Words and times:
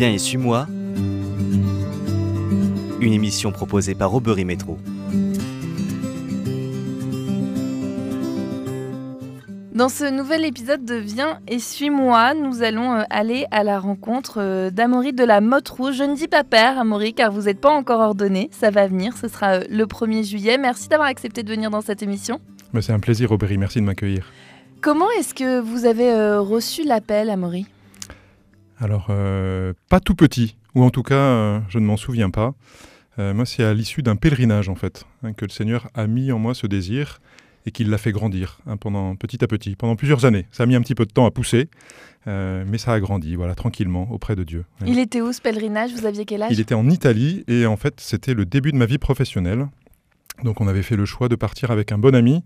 Viens 0.00 0.12
et 0.12 0.18
suis-moi. 0.18 0.66
Une 3.02 3.12
émission 3.12 3.52
proposée 3.52 3.94
par 3.94 4.14
Aubery 4.14 4.46
Métro. 4.46 4.78
Dans 9.74 9.90
ce 9.90 10.10
nouvel 10.10 10.46
épisode 10.46 10.86
de 10.86 10.94
Viens 10.94 11.40
et 11.48 11.58
suis-moi, 11.58 12.32
nous 12.32 12.62
allons 12.62 12.94
euh, 12.94 13.02
aller 13.10 13.44
à 13.50 13.62
la 13.62 13.78
rencontre 13.78 14.38
euh, 14.38 14.70
d'Amaury 14.70 15.12
de 15.12 15.22
la 15.22 15.42
Motte 15.42 15.68
Rouge. 15.68 15.96
Je 15.96 16.04
ne 16.04 16.16
dis 16.16 16.28
pas 16.28 16.44
père, 16.44 16.78
Amaury, 16.78 17.12
car 17.12 17.30
vous 17.30 17.42
n'êtes 17.42 17.60
pas 17.60 17.68
encore 17.68 18.00
ordonné. 18.00 18.48
Ça 18.52 18.70
va 18.70 18.86
venir, 18.86 19.18
ce 19.18 19.28
sera 19.28 19.56
euh, 19.56 19.64
le 19.68 19.84
1er 19.84 20.24
juillet. 20.26 20.56
Merci 20.56 20.88
d'avoir 20.88 21.10
accepté 21.10 21.42
de 21.42 21.50
venir 21.50 21.68
dans 21.68 21.82
cette 21.82 22.02
émission. 22.02 22.40
C'est 22.80 22.94
un 22.94 23.00
plaisir, 23.00 23.32
Aubery. 23.32 23.58
Merci 23.58 23.80
de 23.80 23.84
m'accueillir. 23.84 24.32
Comment 24.80 25.10
est-ce 25.18 25.34
que 25.34 25.60
vous 25.60 25.84
avez 25.84 26.10
reçu 26.38 26.84
l'appel, 26.84 27.28
Amaury? 27.28 27.66
Alors, 28.80 29.06
pas 29.88 30.00
tout 30.00 30.14
petit, 30.14 30.56
ou 30.74 30.82
en 30.82 30.90
tout 30.90 31.02
cas, 31.02 31.62
je 31.68 31.78
ne 31.78 31.84
m'en 31.84 31.96
souviens 31.96 32.30
pas. 32.30 32.54
moi, 33.18 33.44
c'est 33.44 33.62
à 33.62 33.74
l'issue 33.74 34.02
d'un 34.02 34.16
pèlerinage, 34.16 34.68
en 34.68 34.74
fait, 34.74 35.04
hein, 35.22 35.32
que 35.32 35.44
le 35.44 35.50
Seigneur 35.50 35.88
a 35.94 36.06
mis 36.06 36.32
en 36.32 36.38
moi 36.38 36.54
ce 36.54 36.66
désir 36.66 37.20
et 37.66 37.70
qu'il 37.70 37.90
l'a 37.90 37.98
fait 37.98 38.12
grandir 38.12 38.58
hein, 38.66 38.76
pendant 38.76 39.14
petit 39.16 39.42
à 39.44 39.46
petit, 39.46 39.76
pendant 39.76 39.96
plusieurs 39.96 40.24
années. 40.24 40.46
Ça 40.50 40.62
a 40.62 40.66
mis 40.66 40.74
un 40.74 40.80
petit 40.80 40.94
peu 40.94 41.04
de 41.04 41.12
temps 41.12 41.26
à 41.26 41.30
pousser, 41.30 41.68
euh, 42.26 42.64
mais 42.66 42.78
ça 42.78 42.92
a 42.92 43.00
grandi, 43.00 43.36
voilà, 43.36 43.54
tranquillement, 43.54 44.10
auprès 44.10 44.36
de 44.36 44.44
Dieu. 44.44 44.64
Il 44.86 44.98
était 44.98 45.20
où 45.20 45.32
ce 45.32 45.40
pèlerinage? 45.40 45.92
Vous 45.92 46.06
aviez 46.06 46.24
quel 46.24 46.42
âge? 46.42 46.52
Il 46.52 46.60
était 46.60 46.74
en 46.74 46.88
Italie 46.88 47.44
et 47.48 47.66
en 47.66 47.76
fait 47.76 48.00
c'était 48.00 48.34
le 48.34 48.44
début 48.44 48.72
de 48.72 48.76
ma 48.76 48.86
vie 48.86 48.98
professionnelle. 48.98 49.68
Donc 50.42 50.60
on 50.60 50.68
avait 50.68 50.82
fait 50.82 50.96
le 50.96 51.04
choix 51.04 51.28
de 51.28 51.36
partir 51.36 51.70
avec 51.70 51.92
un 51.92 51.98
bon 51.98 52.14
ami 52.14 52.42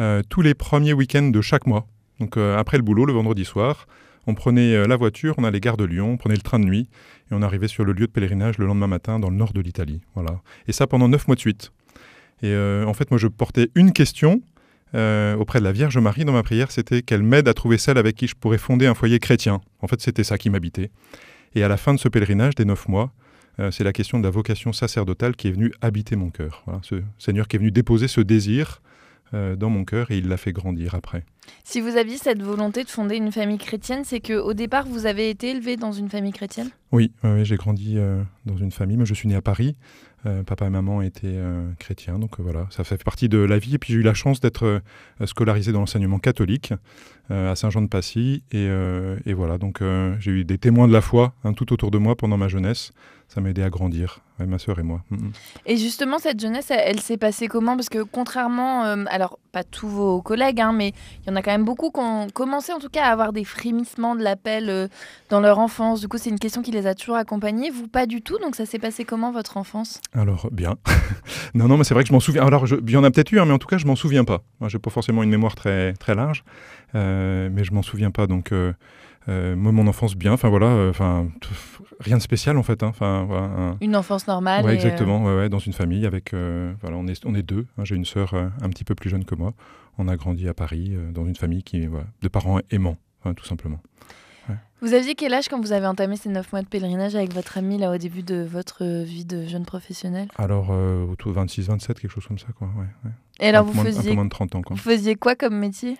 euh, 0.00 0.22
tous 0.28 0.42
les 0.42 0.54
premiers 0.54 0.92
week-ends 0.92 1.28
de 1.28 1.40
chaque 1.40 1.66
mois. 1.66 1.86
Donc 2.20 2.36
euh, 2.36 2.56
après 2.56 2.76
le 2.76 2.82
boulot, 2.82 3.04
le 3.04 3.12
vendredi 3.12 3.44
soir, 3.44 3.86
on 4.26 4.34
prenait 4.34 4.86
la 4.86 4.96
voiture, 4.96 5.34
on 5.38 5.44
allait 5.44 5.60
gare 5.60 5.76
de 5.76 5.84
Lyon, 5.84 6.12
on 6.12 6.16
prenait 6.16 6.36
le 6.36 6.42
train 6.42 6.58
de 6.58 6.64
nuit 6.64 6.88
et 7.30 7.34
on 7.34 7.42
arrivait 7.42 7.68
sur 7.68 7.84
le 7.84 7.92
lieu 7.92 8.06
de 8.06 8.12
pèlerinage 8.12 8.58
le 8.58 8.66
lendemain 8.66 8.86
matin 8.86 9.18
dans 9.18 9.30
le 9.30 9.36
nord 9.36 9.52
de 9.52 9.60
l'Italie. 9.60 10.00
Voilà. 10.14 10.40
Et 10.68 10.72
ça 10.72 10.86
pendant 10.86 11.08
neuf 11.08 11.26
mois 11.26 11.34
de 11.34 11.40
suite. 11.40 11.72
Et 12.42 12.56
en 12.56 12.92
fait, 12.94 13.10
moi, 13.10 13.18
je 13.18 13.28
portais 13.28 13.68
une 13.74 13.92
question 13.92 14.42
euh, 14.94 15.36
auprès 15.36 15.58
de 15.58 15.64
la 15.64 15.72
Vierge 15.72 15.96
Marie 15.98 16.24
dans 16.24 16.32
ma 16.32 16.42
prière, 16.42 16.70
c'était 16.70 17.02
qu'elle 17.02 17.22
m'aide 17.22 17.48
à 17.48 17.54
trouver 17.54 17.78
celle 17.78 17.98
avec 17.98 18.16
qui 18.16 18.26
je 18.26 18.34
pourrais 18.34 18.58
fonder 18.58 18.86
un 18.86 18.94
foyer 18.94 19.18
chrétien. 19.18 19.60
En 19.80 19.86
fait, 19.86 20.00
c'était 20.00 20.24
ça 20.24 20.38
qui 20.38 20.50
m'habitait. 20.50 20.90
Et 21.54 21.62
à 21.62 21.68
la 21.68 21.76
fin 21.76 21.94
de 21.94 21.98
ce 21.98 22.08
pèlerinage 22.08 22.54
des 22.54 22.64
neuf 22.64 22.88
mois, 22.88 23.12
euh, 23.58 23.70
c'est 23.70 23.84
la 23.84 23.92
question 23.92 24.18
de 24.18 24.24
la 24.24 24.30
vocation 24.30 24.72
sacerdotale 24.72 25.36
qui 25.36 25.48
est 25.48 25.52
venue 25.52 25.72
habiter 25.80 26.16
mon 26.16 26.30
cœur. 26.30 26.64
ce 26.82 27.02
Seigneur 27.18 27.48
qui 27.48 27.56
est 27.56 27.58
venu 27.58 27.70
déposer 27.70 28.08
ce 28.08 28.20
désir 28.20 28.80
euh, 28.80 28.91
dans 29.32 29.70
mon 29.70 29.84
cœur 29.84 30.10
et 30.10 30.18
il 30.18 30.28
l'a 30.28 30.36
fait 30.36 30.52
grandir 30.52 30.94
après. 30.94 31.24
Si 31.64 31.80
vous 31.80 31.96
aviez 31.96 32.18
cette 32.18 32.42
volonté 32.42 32.84
de 32.84 32.88
fonder 32.88 33.16
une 33.16 33.32
famille 33.32 33.58
chrétienne, 33.58 34.04
c'est 34.04 34.20
que 34.20 34.34
au 34.34 34.54
départ 34.54 34.86
vous 34.86 35.06
avez 35.06 35.30
été 35.30 35.50
élevé 35.50 35.76
dans 35.76 35.92
une 35.92 36.08
famille 36.08 36.32
chrétienne? 36.32 36.70
Oui, 36.92 37.12
j'ai 37.42 37.56
grandi 37.56 37.98
dans 38.44 38.56
une 38.56 38.70
famille. 38.70 38.96
Moi, 38.96 39.06
je 39.06 39.14
suis 39.14 39.28
né 39.28 39.34
à 39.34 39.42
Paris. 39.42 39.76
Euh, 40.24 40.44
papa 40.44 40.66
et 40.66 40.70
maman 40.70 41.02
étaient 41.02 41.22
euh, 41.24 41.68
chrétiens, 41.80 42.20
donc 42.20 42.38
euh, 42.38 42.44
voilà, 42.44 42.68
ça 42.70 42.84
fait 42.84 43.02
partie 43.02 43.28
de 43.28 43.38
la 43.38 43.58
vie. 43.58 43.74
Et 43.74 43.78
puis 43.78 43.92
j'ai 43.92 43.98
eu 43.98 44.02
la 44.02 44.14
chance 44.14 44.40
d'être 44.40 44.80
scolarisé 45.24 45.72
dans 45.72 45.80
l'enseignement 45.80 46.18
catholique 46.18 46.72
à 47.30 47.56
Saint-Jean-de-Passy. 47.56 48.44
Et, 48.52 48.68
et, 49.26 49.32
voilà, 49.32 49.58
donc 49.58 49.82
j'ai 50.18 50.30
eu 50.30 50.44
des 50.44 50.58
témoins 50.58 50.86
de 50.86 50.92
la 50.92 51.00
foi 51.00 51.34
hein, 51.44 51.54
tout 51.54 51.72
autour 51.72 51.90
de 51.90 51.98
moi 51.98 52.16
pendant 52.16 52.36
ma 52.36 52.48
jeunesse. 52.48 52.92
Ça 53.28 53.40
m'a 53.40 53.50
aidé 53.50 53.62
à 53.62 53.70
grandir 53.70 54.20
ma 54.38 54.58
sœur 54.58 54.78
et 54.78 54.82
moi. 54.82 55.02
Mm, 55.10 55.16
mm. 55.16 55.32
Et 55.66 55.76
justement, 55.76 56.18
cette 56.18 56.40
jeunesse, 56.40 56.70
elle, 56.70 57.00
s'est 57.00 57.16
passée 57.16 57.48
comment? 57.48 57.76
Parce 57.76 57.88
que 57.88 58.02
contrairement, 58.02 58.84
euh, 58.84 59.04
alors 59.08 59.38
pas 59.52 59.64
tous 59.64 59.88
vos 59.88 60.22
collègues, 60.22 60.60
hein, 60.60 60.72
mais 60.72 60.92
il 61.22 61.30
y 61.30 61.32
en 61.32 61.36
a 61.36 61.42
quand 61.42 61.50
même 61.50 61.64
beaucoup 61.64 61.90
qui 61.90 62.00
ont 62.00 62.28
commencé 62.32 62.72
en 62.72 62.78
tout 62.78 62.88
cas 62.88 63.04
à 63.04 63.12
avoir 63.12 63.32
des 63.32 63.44
frémissements 63.44 64.16
de 64.16 64.22
l'appel 64.22 64.70
euh, 64.70 64.88
dans 65.28 65.40
leur 65.40 65.58
enfance. 65.58 66.00
Du 66.00 66.08
coup, 66.08 66.18
c'est 66.18 66.30
une 66.30 66.38
question 66.38 66.62
qui 66.62 66.70
les 66.70 66.86
a 66.86 66.94
toujours 66.94 67.16
accompagnés. 67.16 67.70
Vous, 67.70 67.86
pas 67.86 68.06
du 68.06 68.22
tout? 68.22 68.38
Donc, 68.38 68.56
ça 68.56 68.66
s'est 68.66 68.78
passé 68.78 69.04
comment 69.04 69.30
votre 69.30 69.56
enfance? 69.58 70.00
Alors, 70.14 70.48
bien. 70.50 70.76
non, 71.54 71.68
non, 71.68 71.76
mais 71.76 71.84
c'est 71.84 71.94
vrai 71.94 72.02
que 72.02 72.08
je 72.08 72.14
m'en 72.14 72.20
souviens. 72.20 72.46
Alors, 72.46 72.66
il 72.66 72.90
y 72.90 72.96
en 72.96 73.04
a 73.04 73.10
peut-être 73.10 73.32
eu, 73.32 73.40
hein, 73.40 73.44
mais 73.44 73.52
en 73.52 73.58
tout 73.58 73.68
cas, 73.68 73.78
je 73.78 73.86
m'en 73.86 73.96
souviens 73.96 74.24
pas. 74.24 74.42
Moi, 74.60 74.68
j'ai 74.68 74.78
pas 74.78 74.90
forcément 74.90 75.22
une 75.22 75.30
mémoire 75.30 75.54
très, 75.54 75.92
très 75.94 76.14
large, 76.14 76.44
euh, 76.94 77.50
mais 77.52 77.64
je 77.64 77.72
m'en 77.72 77.82
souviens 77.82 78.10
pas. 78.10 78.26
Donc, 78.26 78.52
euh, 78.52 78.72
moi, 79.26 79.72
mon 79.72 79.86
enfance 79.86 80.16
bien, 80.16 80.32
enfin 80.32 80.48
voilà, 80.48 80.88
enfin 80.88 81.28
rien 82.02 82.16
de 82.16 82.22
spécial 82.22 82.56
en 82.56 82.62
fait. 82.62 82.82
Hein, 82.82 82.88
enfin 82.88 83.76
Une 83.80 83.96
enfance 83.96 84.26
normale. 84.26 84.64
Ouais, 84.64 84.74
exactement. 84.74 85.28
Euh, 85.28 85.38
ouais, 85.38 85.48
dans 85.48 85.58
une 85.58 85.72
famille 85.72 86.06
avec, 86.06 86.32
voilà, 86.32 86.96
on 86.96 87.06
est 87.06 87.24
on 87.24 87.34
est 87.34 87.42
deux. 87.42 87.66
Hein, 87.78 87.84
j'ai 87.84 87.96
une 87.96 88.04
sœur 88.04 88.34
un 88.34 88.68
petit 88.68 88.84
peu 88.84 88.94
plus 88.94 89.10
jeune 89.10 89.24
que 89.24 89.34
moi. 89.34 89.52
On 89.98 90.08
a 90.08 90.16
grandi 90.16 90.48
à 90.48 90.54
Paris 90.54 90.96
dans 91.12 91.26
une 91.26 91.36
famille 91.36 91.62
qui, 91.62 91.86
voilà, 91.86 92.06
de 92.22 92.28
parents 92.28 92.58
aimants, 92.70 92.96
tout 93.36 93.44
simplement. 93.44 93.80
Vous 94.80 94.94
aviez 94.94 95.14
quel 95.14 95.32
âge 95.32 95.48
quand 95.48 95.60
vous 95.60 95.72
avez 95.72 95.86
entamé 95.86 96.16
ces 96.16 96.28
neuf 96.28 96.50
mois 96.50 96.60
de 96.60 96.66
pèlerinage 96.66 97.14
avec 97.14 97.32
votre 97.32 97.56
ami 97.56 97.78
là 97.78 97.92
au 97.92 97.98
début 97.98 98.24
de 98.24 98.42
votre 98.42 99.04
vie 99.04 99.24
de 99.24 99.46
jeune 99.46 99.64
professionnel 99.64 100.26
Alors 100.36 100.70
autour 100.70 101.30
de 101.30 101.36
26, 101.36 101.68
27, 101.68 102.00
quelque 102.00 102.10
chose 102.10 102.26
comme 102.26 102.38
ça 102.38 102.48
quoi. 102.58 102.68
Et 103.38 103.48
alors 103.48 103.64
vous 103.64 103.80
faisiez 103.80 104.00
un 104.00 104.04
peu 104.04 104.14
moins 104.14 104.24
de 104.24 104.30
30 104.30 104.54
ans 104.56 104.62
quoi. 104.62 104.74
Vous 104.74 104.82
faisiez 104.82 105.14
quoi 105.14 105.36
comme 105.36 105.56
métier? 105.56 105.98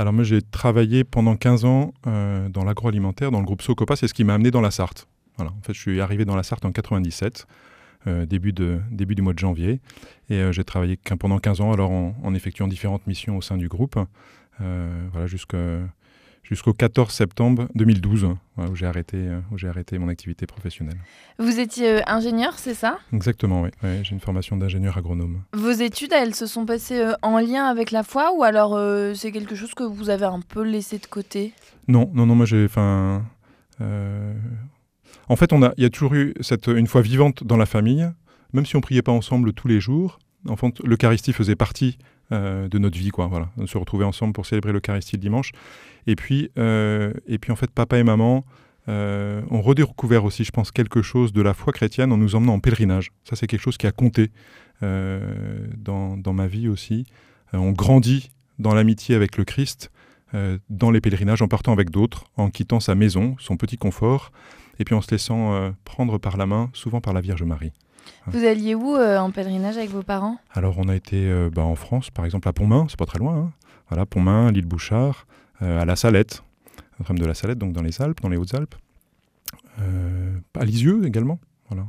Alors 0.00 0.14
moi 0.14 0.24
j'ai 0.24 0.40
travaillé 0.40 1.04
pendant 1.04 1.36
15 1.36 1.66
ans 1.66 1.92
euh, 2.06 2.48
dans 2.48 2.64
l'agroalimentaire, 2.64 3.30
dans 3.30 3.40
le 3.40 3.44
groupe 3.44 3.60
Socopa, 3.60 3.96
c'est 3.96 4.08
ce 4.08 4.14
qui 4.14 4.24
m'a 4.24 4.32
amené 4.32 4.50
dans 4.50 4.62
la 4.62 4.70
Sarthe. 4.70 5.06
Voilà. 5.42 5.56
En 5.58 5.62
fait 5.62 5.72
je 5.72 5.80
suis 5.80 6.00
arrivé 6.00 6.24
dans 6.24 6.36
la 6.36 6.42
Sarthe 6.42 6.64
en 6.64 6.72
97, 6.72 7.46
euh, 8.06 8.26
début, 8.26 8.52
de, 8.52 8.80
début 8.90 9.14
du 9.14 9.22
mois 9.22 9.32
de 9.32 9.38
janvier, 9.38 9.80
et 10.28 10.36
euh, 10.36 10.52
j'ai 10.52 10.64
travaillé 10.64 10.98
pendant 11.18 11.38
15 11.38 11.60
ans 11.60 11.72
alors 11.72 11.90
en, 11.90 12.34
effectuant 12.34 12.68
différentes 12.68 13.06
missions 13.06 13.36
au 13.36 13.42
sein 13.42 13.56
du 13.56 13.68
groupe, 13.68 13.98
voilà, 14.58 15.26
jusqu'à 15.26 15.56
jusqu'au 16.50 16.72
14 16.72 17.12
septembre 17.12 17.68
2012, 17.76 18.34
où 18.58 18.74
j'ai 18.74 18.86
arrêté, 18.86 19.16
euh, 19.16 19.40
j'ai 19.56 19.68
arrêté 19.68 19.98
mon 19.98 20.08
activité 20.08 20.46
professionnelle. 20.46 20.98
Vous 21.38 21.60
étiez 21.60 21.88
euh, 21.88 22.00
ingénieur, 22.06 22.58
c'est 22.58 22.74
ça? 22.74 22.98
Exactement, 23.12 23.62
oui. 23.62 23.70
j'ai 24.02 24.12
une 24.12 24.20
formation 24.20 24.56
d'ingénieur 24.56 24.98
agronome. 24.98 25.42
Vos 25.52 25.70
études, 25.70 26.12
elles 26.12 26.34
se 26.34 26.46
sont 26.46 26.66
passées 26.66 26.98
euh, 26.98 27.12
en 27.22 27.38
lien 27.38 27.66
avec 27.66 27.92
la 27.92 28.02
foi 28.02 28.32
ou 28.36 28.42
alors 28.42 28.78
c'est 29.14 29.30
quelque 29.30 29.54
chose 29.54 29.74
que 29.74 29.84
vous 29.84 30.10
avez 30.10 30.26
un 30.26 30.40
peu 30.40 30.62
laissé 30.62 30.98
de 30.98 31.06
côté? 31.06 31.52
Non, 31.88 32.10
non, 32.12 32.26
non, 32.26 32.34
moi 32.34 32.46
j'ai... 32.46 32.64
Enfin, 32.64 33.24
en 35.28 35.36
fait, 35.36 35.52
il 35.52 35.82
y 35.82 35.86
a 35.86 35.90
toujours 35.90 36.14
eu 36.14 36.34
cette, 36.40 36.66
une 36.66 36.86
foi 36.86 37.02
vivante 37.02 37.44
dans 37.44 37.56
la 37.56 37.66
famille, 37.66 38.08
même 38.52 38.66
si 38.66 38.76
on 38.76 38.80
priait 38.80 39.02
pas 39.02 39.12
ensemble 39.12 39.52
tous 39.52 39.68
les 39.68 39.80
jours. 39.80 40.18
En 40.48 40.56
fait, 40.56 40.80
l'Eucharistie 40.82 41.32
faisait 41.32 41.56
partie 41.56 41.98
de 42.30 42.78
notre 42.78 42.96
vie, 42.96 43.10
quoi. 43.10 43.26
Voilà, 43.26 43.50
on 43.56 43.66
se 43.66 43.76
retrouvait 43.76 44.04
ensemble 44.04 44.32
pour 44.32 44.46
célébrer 44.46 44.72
l'Eucharistie 44.72 45.16
le 45.16 45.20
dimanche. 45.20 45.52
Et 46.06 46.16
puis, 46.16 46.50
euh, 46.58 47.12
et 47.26 47.38
puis 47.38 47.52
en 47.52 47.56
fait, 47.56 47.70
papa 47.70 47.98
et 47.98 48.02
maman 48.02 48.44
euh, 48.88 49.42
ont 49.50 49.60
redécouvert 49.60 50.24
aussi, 50.24 50.44
je 50.44 50.50
pense, 50.50 50.70
quelque 50.70 51.02
chose 51.02 51.32
de 51.32 51.42
la 51.42 51.54
foi 51.54 51.72
chrétienne 51.72 52.12
en 52.12 52.16
nous 52.16 52.34
emmenant 52.34 52.54
en 52.54 52.60
pèlerinage. 52.60 53.12
Ça, 53.24 53.36
c'est 53.36 53.46
quelque 53.46 53.60
chose 53.60 53.76
qui 53.76 53.86
a 53.86 53.92
compté 53.92 54.30
euh, 54.82 55.66
dans, 55.76 56.16
dans, 56.16 56.32
ma 56.32 56.46
vie 56.46 56.68
aussi. 56.68 57.06
on 57.52 57.72
grandit 57.72 58.30
dans 58.58 58.74
l'amitié 58.74 59.14
avec 59.14 59.36
le 59.36 59.44
Christ, 59.44 59.90
dans 60.68 60.92
les 60.92 61.00
pèlerinages, 61.00 61.42
en 61.42 61.48
partant 61.48 61.72
avec 61.72 61.90
d'autres, 61.90 62.24
en 62.36 62.50
quittant 62.50 62.78
sa 62.78 62.94
maison, 62.94 63.34
son 63.40 63.56
petit 63.56 63.76
confort, 63.76 64.30
et 64.80 64.84
puis 64.84 64.96
en 64.96 65.00
se 65.00 65.12
laissant 65.12 65.72
prendre 65.84 66.18
par 66.18 66.36
la 66.36 66.46
main, 66.46 66.70
souvent 66.72 67.00
par 67.00 67.12
la 67.12 67.20
Vierge 67.20 67.44
Marie. 67.44 67.72
Vous 68.26 68.44
alliez 68.44 68.74
où 68.74 68.96
en 68.96 69.30
pèlerinage 69.30 69.76
avec 69.76 69.90
vos 69.90 70.02
parents? 70.02 70.38
Alors 70.52 70.78
on 70.78 70.88
a 70.88 70.96
été 70.96 71.48
bah, 71.54 71.62
en 71.62 71.76
France, 71.76 72.10
par 72.10 72.24
exemple 72.24 72.48
à 72.48 72.52
Pontmain, 72.52 72.86
c'est 72.88 72.98
pas 72.98 73.06
très 73.06 73.20
loin. 73.20 73.36
Hein. 73.36 73.52
Voilà, 73.88 74.06
Pontmain, 74.06 74.52
l'île 74.52 74.66
Bouchard, 74.66 75.26
euh, 75.62 75.80
à 75.80 75.84
la 75.84 75.96
Salette, 75.96 76.42
Notre-Dame 76.98 77.18
de 77.18 77.26
la 77.26 77.34
Salette, 77.34 77.58
donc 77.58 77.72
dans 77.72 77.82
les 77.82 78.00
Alpes, 78.00 78.20
dans 78.20 78.28
les 78.28 78.36
Hautes-Alpes. 78.36 78.76
Euh, 79.80 80.38
à 80.58 80.64
Lisieux 80.64 81.04
également. 81.04 81.40
Voilà. 81.68 81.86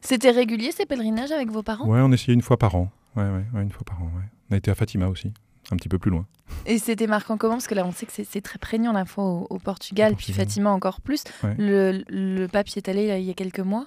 C'était 0.00 0.30
régulier 0.30 0.70
ces 0.70 0.86
pèlerinages 0.86 1.32
avec 1.32 1.50
vos 1.50 1.64
parents? 1.64 1.86
Ouais, 1.86 2.00
on 2.00 2.12
essayait 2.12 2.34
une 2.34 2.42
fois 2.42 2.56
par 2.56 2.76
an. 2.76 2.90
Ouais, 3.16 3.24
ouais, 3.24 3.62
une 3.62 3.70
fois 3.70 3.82
par 3.84 4.00
an. 4.00 4.10
On 4.48 4.54
a 4.54 4.58
été 4.58 4.70
à 4.70 4.76
Fatima 4.76 5.08
aussi, 5.08 5.32
un 5.70 5.76
petit 5.76 5.88
peu 5.88 5.98
plus 5.98 6.10
loin. 6.10 6.26
Et 6.66 6.78
c'était 6.78 7.06
marquant 7.06 7.36
comment 7.36 7.54
Parce 7.54 7.66
que 7.66 7.74
là, 7.74 7.86
on 7.86 7.92
sait 7.92 8.06
que 8.06 8.12
c'est 8.12 8.40
très 8.40 8.58
prégnant 8.58 8.92
la 8.92 9.04
fois 9.04 9.24
au, 9.24 9.58
Portugal, 9.58 10.14
puis 10.16 10.32
Fatima 10.32 10.70
encore 10.70 11.00
plus. 11.00 11.24
Le, 11.42 12.02
le, 12.08 12.46
pape 12.48 12.68
y 12.70 12.78
est 12.78 12.88
allé 12.88 13.18
il 13.20 13.24
y 13.24 13.30
a 13.30 13.34
quelques 13.34 13.60
mois? 13.60 13.86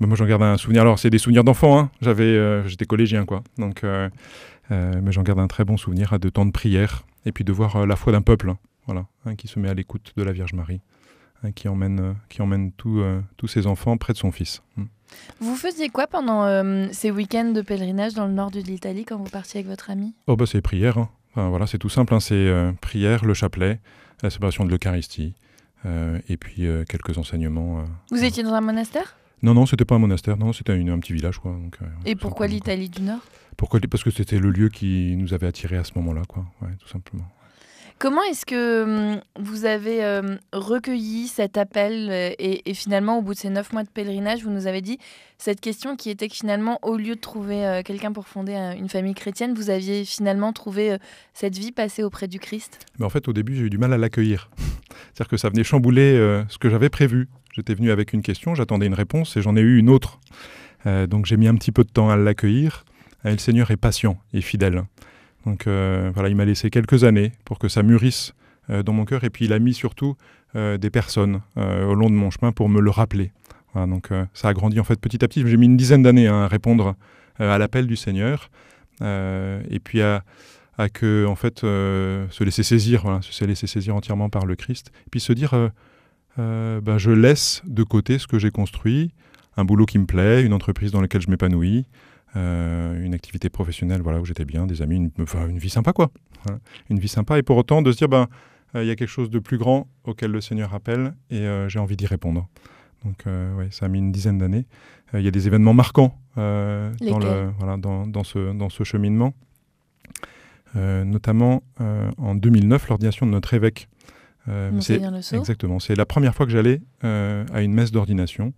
Bah, 0.00 0.06
Moi, 0.06 0.16
j'en 0.16 0.26
garde 0.26 0.42
un 0.42 0.56
souvenir. 0.56 0.82
Alors, 0.82 0.98
c'est 0.98 1.10
des 1.10 1.18
souvenirs 1.18 1.44
d'enfant. 1.44 1.78
Hein. 1.78 1.90
J'avais, 2.00 2.24
euh, 2.24 2.66
j'étais 2.66 2.86
collégien, 2.86 3.24
quoi. 3.24 3.42
Donc, 3.58 3.84
mais 4.70 5.12
j'en 5.12 5.22
garde 5.22 5.38
un 5.38 5.46
très 5.46 5.64
bon 5.64 5.76
souvenir 5.76 6.18
de 6.18 6.28
temps 6.28 6.46
de 6.46 6.50
prière 6.50 7.04
et 7.26 7.32
puis 7.32 7.44
de 7.44 7.52
voir 7.52 7.76
euh, 7.76 7.86
la 7.86 7.96
foi 7.96 8.12
d'un 8.12 8.22
peuple, 8.22 8.50
hein, 8.50 8.58
voilà, 8.86 9.06
hein, 9.24 9.34
qui 9.36 9.48
se 9.48 9.58
met 9.58 9.68
à 9.68 9.74
l'écoute 9.74 10.12
de 10.16 10.22
la 10.22 10.32
Vierge 10.32 10.52
Marie, 10.52 10.80
qui 11.54 11.68
emmène, 11.68 12.00
euh, 12.00 12.12
qui 12.28 12.42
emmène 12.42 12.72
euh, 12.86 13.20
tous 13.36 13.48
ses 13.48 13.66
enfants 13.66 13.96
près 13.96 14.12
de 14.12 14.18
son 14.18 14.30
fils. 14.30 14.62
Vous 15.40 15.56
faisiez 15.56 15.88
quoi 15.88 16.06
pendant 16.06 16.44
ces 16.92 17.10
week-ends 17.10 17.52
de 17.52 17.62
pèlerinage 17.62 18.14
dans 18.14 18.26
le 18.26 18.32
nord 18.32 18.50
de 18.50 18.60
l'Italie 18.60 19.04
quand 19.04 19.16
vous 19.16 19.24
partiez 19.30 19.60
avec 19.60 19.68
votre 19.68 19.90
ami? 19.90 20.14
Oh 20.26 20.36
bah 20.36 20.46
c'est 20.46 20.62
prière, 20.62 21.08
enfin, 21.30 21.48
voilà, 21.48 21.66
c'est 21.66 21.78
tout 21.78 21.88
simple, 21.88 22.18
c'est 22.20 22.52
prière, 22.80 23.24
le 23.24 23.34
chapelet, 23.34 23.80
la 24.22 24.30
célébration 24.30 24.64
de 24.64 24.70
l'Eucharistie, 24.70 25.34
et 26.28 26.36
puis 26.36 26.66
quelques 26.88 27.18
enseignements. 27.18 27.84
vous 28.10 28.24
étiez 28.24 28.42
dans 28.42 28.54
un 28.54 28.60
monastère? 28.60 29.16
Non, 29.42 29.52
non, 29.52 29.66
c'était 29.66 29.84
pas 29.84 29.96
un 29.96 29.98
monastère, 29.98 30.36
non, 30.38 30.52
c'était 30.52 30.72
un 30.72 30.98
petit 30.98 31.12
village. 31.12 31.38
Quoi, 31.38 31.52
donc, 31.52 31.78
et 32.06 32.16
pourquoi 32.16 32.46
l'Italie 32.46 32.88
du 32.88 33.02
Nord? 33.02 33.20
Pourquoi 33.56 33.78
Parce 33.90 34.02
que 34.02 34.10
c'était 34.10 34.38
le 34.38 34.50
lieu 34.50 34.68
qui 34.68 35.14
nous 35.16 35.34
avait 35.34 35.46
attirés 35.46 35.76
à 35.76 35.84
ce 35.84 35.92
moment-là, 35.96 36.22
quoi, 36.26 36.44
tout 36.80 36.88
simplement. 36.88 37.26
Comment 37.98 38.22
est-ce 38.24 38.44
que 38.44 38.82
hum, 39.14 39.20
vous 39.38 39.64
avez 39.64 40.04
hum, 40.04 40.38
recueilli 40.52 41.28
cet 41.28 41.56
appel 41.56 42.08
euh, 42.10 42.30
et, 42.38 42.74
finalement, 42.74 43.18
au 43.18 43.22
bout 43.22 43.34
de 43.34 43.38
ces 43.38 43.50
neuf 43.50 43.72
mois 43.72 43.84
de 43.84 43.88
pèlerinage, 43.88 44.42
vous 44.42 44.50
nous 44.50 44.66
avez 44.66 44.80
dit 44.80 44.98
cette 45.38 45.60
question 45.60 45.96
qui 45.96 46.10
était 46.10 46.28
que 46.28 46.34
finalement, 46.34 46.78
au 46.82 46.96
lieu 46.96 47.14
de 47.14 47.20
trouver 47.20 47.64
euh, 47.64 47.82
quelqu'un 47.82 48.12
pour 48.12 48.26
fonder 48.26 48.54
euh, 48.54 48.74
une 48.74 48.88
famille 48.88 49.14
chrétienne, 49.14 49.54
vous 49.54 49.70
aviez 49.70 50.04
finalement 50.04 50.52
trouvé 50.52 50.96
cette 51.32 51.56
vie 51.56 51.72
passée 51.72 52.02
auprès 52.02 52.26
du 52.28 52.38
Christ? 52.38 52.78
Mais 52.98 53.04
en 53.04 53.10
fait, 53.10 53.28
au 53.28 53.32
début, 53.32 53.54
j'ai 53.54 53.64
eu 53.64 53.70
du 53.70 53.78
mal 53.78 53.92
à 53.92 53.98
l'accueillir. 53.98 54.50
C'est-à-dire 55.12 55.28
que 55.28 55.36
ça 55.36 55.48
venait 55.48 55.64
chambouler 55.64 56.16
ce 56.48 56.58
que 56.58 56.68
j'avais 56.68 56.88
prévu. 56.88 57.28
J'étais 57.52 57.74
venu 57.74 57.90
avec 57.90 58.12
une 58.12 58.22
question, 58.22 58.54
j'attendais 58.54 58.86
une 58.86 58.94
réponse 58.94 59.36
et 59.36 59.42
j'en 59.42 59.56
ai 59.56 59.60
eu 59.60 59.78
une 59.78 59.88
autre. 59.88 60.18
Donc 60.84 61.26
j'ai 61.26 61.36
mis 61.36 61.48
un 61.48 61.54
petit 61.54 61.72
peu 61.72 61.84
de 61.84 61.90
temps 61.90 62.10
à 62.10 62.16
l'accueillir. 62.16 62.84
Le 63.24 63.38
Seigneur 63.38 63.70
est 63.70 63.76
patient 63.76 64.18
et 64.32 64.40
fidèle. 64.40 64.84
Donc 65.46 65.66
euh, 65.66 66.10
voilà, 66.14 66.28
il 66.28 66.36
m'a 66.36 66.44
laissé 66.44 66.70
quelques 66.70 67.04
années 67.04 67.32
pour 67.44 67.58
que 67.58 67.68
ça 67.68 67.82
mûrisse 67.82 68.34
euh, 68.70 68.82
dans 68.82 68.92
mon 68.92 69.04
cœur. 69.04 69.24
Et 69.24 69.30
puis 69.30 69.44
il 69.44 69.52
a 69.52 69.58
mis 69.58 69.74
surtout 69.74 70.16
euh, 70.56 70.78
des 70.78 70.90
personnes 70.90 71.40
au 71.56 71.94
long 71.94 72.10
de 72.10 72.14
mon 72.14 72.30
chemin 72.30 72.52
pour 72.52 72.68
me 72.68 72.80
le 72.80 72.90
rappeler. 72.90 73.32
Donc 73.74 74.10
ça 74.34 74.48
a 74.48 74.54
grandi 74.54 74.78
en 74.78 74.84
fait 74.84 75.00
petit 75.00 75.24
à 75.24 75.28
petit. 75.28 75.44
J'ai 75.44 75.56
mis 75.56 75.66
une 75.66 75.76
dizaine 75.76 76.04
d'années 76.04 76.28
hein, 76.28 76.44
à 76.44 76.46
répondre 76.48 76.94
à 77.40 77.58
l'appel 77.58 77.88
du 77.88 77.96
Seigneur. 77.96 78.48
Et 79.00 79.80
puis 79.82 80.00
à, 80.00 80.22
que 80.92 81.26
en 81.26 81.34
fait 81.34 81.62
se 81.62 82.44
laisser 82.44 82.62
saisir, 82.62 83.02
voilà, 83.02 83.18
se 83.20 83.44
laisser 83.44 83.66
saisir 83.66 83.96
entièrement 83.96 84.30
par 84.30 84.46
le 84.46 84.54
Christ. 84.54 84.92
Et 85.08 85.10
puis 85.10 85.18
se 85.18 85.32
dire, 85.32 85.70
ben, 86.36 86.98
je 86.98 87.10
laisse 87.10 87.62
de 87.66 87.82
côté 87.82 88.20
ce 88.20 88.28
que 88.28 88.38
j'ai 88.38 88.52
construit, 88.52 89.10
un 89.56 89.64
boulot 89.64 89.86
qui 89.86 89.98
me 89.98 90.06
plaît, 90.06 90.44
une 90.44 90.52
entreprise 90.52 90.92
dans 90.92 91.00
laquelle 91.00 91.22
je 91.22 91.30
m'épanouis, 91.30 91.84
une 92.34 93.14
activité 93.14 93.48
professionnelle 93.48 94.02
voilà, 94.02 94.20
où 94.20 94.24
j'étais 94.24 94.44
bien, 94.44 94.66
des 94.66 94.82
amis, 94.82 94.96
une, 94.96 95.10
enfin, 95.20 95.46
une 95.48 95.58
vie 95.58 95.70
sympa 95.70 95.92
quoi. 95.92 96.10
Voilà. 96.44 96.58
Une 96.90 96.98
vie 96.98 97.08
sympa. 97.08 97.38
Et 97.38 97.42
pour 97.42 97.56
autant 97.56 97.80
de 97.82 97.92
se 97.92 97.96
dire, 97.96 98.08
ben, 98.08 98.26
euh, 98.74 98.82
il 98.82 98.88
y 98.88 98.90
a 98.90 98.96
quelque 98.96 99.08
chose 99.08 99.30
de 99.30 99.38
plus 99.38 99.56
grand 99.58 99.86
auquel 100.04 100.30
le 100.32 100.40
Seigneur 100.40 100.74
appelle 100.74 101.14
et 101.30 101.38
euh, 101.40 101.68
j'ai 101.68 101.78
envie 101.78 101.96
d'y 101.96 102.06
répondre. 102.06 102.48
Donc 103.04 103.22
euh, 103.26 103.54
ouais, 103.56 103.68
ça 103.70 103.86
a 103.86 103.88
mis 103.88 103.98
une 103.98 104.10
dizaine 104.12 104.38
d'années. 104.38 104.66
Euh, 105.14 105.20
Il 105.20 105.24
y 105.24 105.28
a 105.28 105.30
des 105.30 105.46
événements 105.46 105.74
marquants 105.74 106.18
euh, 106.38 106.92
dans, 107.10 107.18
le, 107.18 107.50
voilà, 107.58 107.76
dans, 107.76 108.06
dans 108.06 108.24
ce, 108.24 108.52
dans 108.52 108.68
ce 108.70 108.82
cheminement. 108.82 109.32
Euh, 110.76 111.04
notamment 111.04 111.62
euh, 111.80 112.10
en 112.18 112.34
2009, 112.34 112.88
l'ordination 112.88 113.26
de 113.26 113.30
notre 113.30 113.54
évêque. 113.54 113.88
Euh, 114.48 114.70
c'est- 114.80 114.98
Exactement. 115.38 115.78
C'est 115.78 115.94
la 115.94 116.04
première 116.06 116.34
fois 116.34 116.46
que 116.46 116.52
j'allais 116.52 116.82
euh, 117.04 117.44
à 117.52 117.62
une 117.62 117.72
messe 117.72 117.92
d'ordination. 117.92 118.52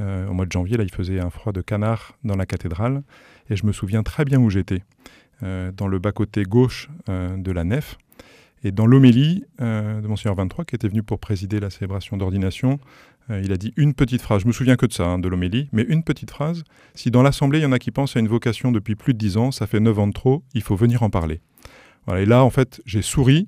Euh, 0.00 0.28
au 0.28 0.32
mois 0.32 0.46
de 0.46 0.52
janvier, 0.52 0.76
là, 0.76 0.84
il 0.84 0.92
faisait 0.92 1.20
un 1.20 1.30
froid 1.30 1.52
de 1.52 1.60
canard 1.60 2.16
dans 2.24 2.36
la 2.36 2.46
cathédrale. 2.46 3.02
Et 3.50 3.56
je 3.56 3.66
me 3.66 3.72
souviens 3.72 4.02
très 4.02 4.24
bien 4.24 4.38
où 4.38 4.50
j'étais. 4.50 4.82
Euh, 5.44 5.70
dans 5.70 5.86
le 5.86 6.00
bas-côté 6.00 6.42
gauche 6.42 6.88
euh, 7.08 7.36
de 7.36 7.52
la 7.52 7.62
nef. 7.62 7.96
Et 8.64 8.72
dans 8.72 8.86
l'homélie 8.86 9.44
de 9.60 10.04
Monseigneur 10.04 10.34
23, 10.34 10.64
qui 10.64 10.74
était 10.74 10.88
venu 10.88 11.04
pour 11.04 11.20
présider 11.20 11.60
la 11.60 11.70
célébration 11.70 12.16
d'ordination, 12.16 12.80
il 13.30 13.52
a 13.52 13.56
dit 13.56 13.72
une 13.76 13.94
petite 13.94 14.20
phrase. 14.20 14.42
Je 14.42 14.48
me 14.48 14.52
souviens 14.52 14.74
que 14.74 14.84
de 14.84 14.92
ça, 14.92 15.04
hein, 15.04 15.20
de 15.20 15.28
l'homélie, 15.28 15.68
mais 15.70 15.82
une 15.82 16.02
petite 16.02 16.32
phrase. 16.32 16.64
Si 16.96 17.12
dans 17.12 17.22
l'assemblée, 17.22 17.60
il 17.60 17.62
y 17.62 17.66
en 17.66 17.70
a 17.70 17.78
qui 17.78 17.92
pensent 17.92 18.16
à 18.16 18.20
une 18.20 18.26
vocation 18.26 18.72
depuis 18.72 18.96
plus 18.96 19.12
de 19.14 19.18
dix 19.18 19.36
ans, 19.36 19.52
ça 19.52 19.68
fait 19.68 19.78
neuf 19.78 19.96
ans 20.00 20.08
de 20.08 20.12
trop, 20.12 20.42
il 20.54 20.62
faut 20.62 20.74
venir 20.74 21.04
en 21.04 21.10
parler. 21.10 21.40
Voilà, 22.06 22.22
et 22.22 22.26
là, 22.26 22.42
en 22.42 22.50
fait, 22.50 22.82
j'ai 22.84 23.02
souri. 23.02 23.46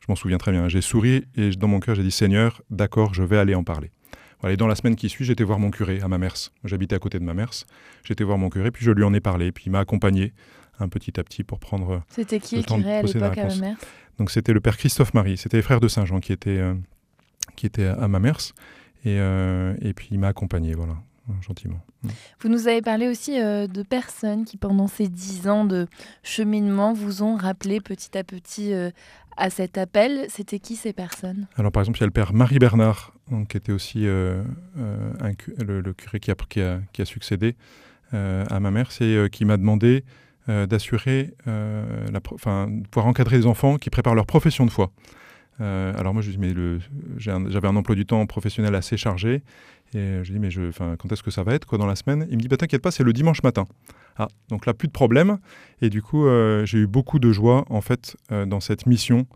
Je 0.00 0.06
m'en 0.08 0.16
souviens 0.16 0.38
très 0.38 0.52
bien. 0.52 0.70
J'ai 0.70 0.80
souri 0.80 1.24
et 1.36 1.50
dans 1.50 1.68
mon 1.68 1.80
cœur, 1.80 1.94
j'ai 1.94 2.02
dit 2.02 2.10
Seigneur, 2.10 2.62
d'accord, 2.70 3.12
je 3.12 3.24
vais 3.24 3.36
aller 3.36 3.54
en 3.54 3.62
parler. 3.62 3.90
Voilà, 4.44 4.52
et 4.52 4.56
dans 4.58 4.66
la 4.66 4.74
semaine 4.74 4.94
qui 4.94 5.08
suit, 5.08 5.24
j'étais 5.24 5.42
voir 5.42 5.58
mon 5.58 5.70
curé 5.70 6.02
à 6.02 6.08
Mamers. 6.08 6.50
J'habitais 6.64 6.94
à 6.94 6.98
côté 6.98 7.18
de 7.18 7.24
Mamers. 7.24 7.64
J'étais 8.04 8.24
voir 8.24 8.36
mon 8.36 8.50
curé, 8.50 8.70
puis 8.70 8.84
je 8.84 8.90
lui 8.90 9.02
en 9.02 9.14
ai 9.14 9.20
parlé. 9.20 9.52
Puis 9.52 9.64
il 9.68 9.70
m'a 9.70 9.78
accompagné 9.78 10.34
un 10.78 10.90
petit 10.90 11.18
à 11.18 11.24
petit 11.24 11.44
pour 11.44 11.58
prendre. 11.58 12.02
C'était 12.10 12.40
qui 12.40 12.56
le 12.56 12.62
temps 12.62 12.76
de 12.76 12.84
à 12.84 13.00
l'époque 13.00 13.38
à. 13.38 13.46
Mamers? 13.46 13.76
Donc 14.18 14.30
c'était 14.30 14.52
le 14.52 14.60
père 14.60 14.76
Christophe 14.76 15.14
Marie. 15.14 15.38
C'était 15.38 15.56
les 15.56 15.62
frères 15.62 15.80
de 15.80 15.88
Saint-Jean 15.88 16.20
qui 16.20 16.34
étaient, 16.34 16.58
euh, 16.58 16.74
qui 17.56 17.64
étaient 17.64 17.86
à 17.86 18.06
Mamers. 18.06 18.52
Et, 19.06 19.18
euh, 19.18 19.74
et 19.80 19.94
puis 19.94 20.08
il 20.10 20.18
m'a 20.18 20.28
accompagné, 20.28 20.74
voilà, 20.74 20.96
gentiment. 21.40 21.80
Vous 22.40 22.48
nous 22.48 22.68
avez 22.68 22.82
parlé 22.82 23.08
aussi 23.08 23.40
euh, 23.40 23.66
de 23.66 23.82
personnes 23.82 24.44
qui, 24.44 24.56
pendant 24.56 24.88
ces 24.88 25.08
dix 25.08 25.48
ans 25.48 25.64
de 25.64 25.86
cheminement, 26.22 26.92
vous 26.92 27.22
ont 27.22 27.36
rappelé 27.36 27.80
petit 27.80 28.16
à 28.18 28.24
petit 28.24 28.74
euh, 28.74 28.90
à 29.36 29.50
cet 29.50 29.78
appel. 29.78 30.26
C'était 30.28 30.58
qui 30.58 30.76
ces 30.76 30.92
personnes? 30.92 31.46
Alors 31.56 31.72
par 31.72 31.82
exemple, 31.82 31.98
il 31.98 32.02
y 32.02 32.04
a 32.04 32.06
le 32.06 32.12
père 32.12 32.32
Marie 32.32 32.58
Bernard, 32.58 33.12
donc, 33.30 33.48
qui 33.48 33.56
était 33.56 33.72
aussi 33.72 34.06
euh, 34.06 34.42
euh, 34.78 35.12
le, 35.58 35.92
curé 35.92 36.20
qui 36.20 36.30
a, 36.30 37.04
succédé 37.04 37.56
euh, 38.12 38.44
à 38.50 38.60
ma 38.60 38.70
mère, 38.70 38.92
c'est 38.92 39.28
qui 39.30 39.44
m'a 39.44 39.56
demandé 39.56 40.04
d'assurer, 40.46 41.32
enfin, 42.34 42.68
de 42.68 42.86
pouvoir 42.88 43.06
encadrer 43.06 43.38
des 43.38 43.46
enfants 43.46 43.78
qui 43.78 43.88
préparent 43.88 44.14
leur 44.14 44.26
profession 44.26 44.66
de 44.66 44.70
foi. 44.70 44.92
Alors 45.58 46.12
moi, 46.12 46.20
je 46.20 46.30
dis, 46.30 46.38
mais 46.38 46.52
j'avais 47.16 47.66
un, 47.66 47.76
emploi 47.76 47.94
du 47.94 48.04
temps 48.04 48.26
professionnel 48.26 48.74
assez 48.74 48.98
chargé, 48.98 49.42
et 49.94 50.20
je 50.22 50.32
dis, 50.32 50.38
mais 50.38 50.50
quand 50.98 51.10
est-ce 51.12 51.22
que 51.22 51.30
ça 51.30 51.44
va 51.44 51.54
être 51.54 51.64
quoi, 51.64 51.78
dans 51.78 51.86
la 51.86 51.96
semaine? 51.96 52.26
Il 52.28 52.36
me 52.36 52.42
dit, 52.42 52.48
bah, 52.48 52.58
t'inquiète 52.58 52.82
pas, 52.82 52.90
c'est 52.90 53.04
le 53.04 53.14
dimanche 53.14 53.42
matin. 53.42 53.64
Ah, 54.16 54.28
donc 54.48 54.66
là, 54.66 54.74
plus 54.74 54.88
de 54.88 54.92
problème. 54.92 55.38
Et 55.80 55.90
du 55.90 56.02
coup, 56.02 56.26
euh, 56.26 56.64
j'ai 56.64 56.78
eu 56.78 56.86
beaucoup 56.86 57.18
de 57.18 57.32
joie, 57.32 57.64
en 57.68 57.80
fait, 57.80 58.16
euh, 58.30 58.46
dans 58.46 58.60
cette 58.60 58.86
mission, 58.86 59.26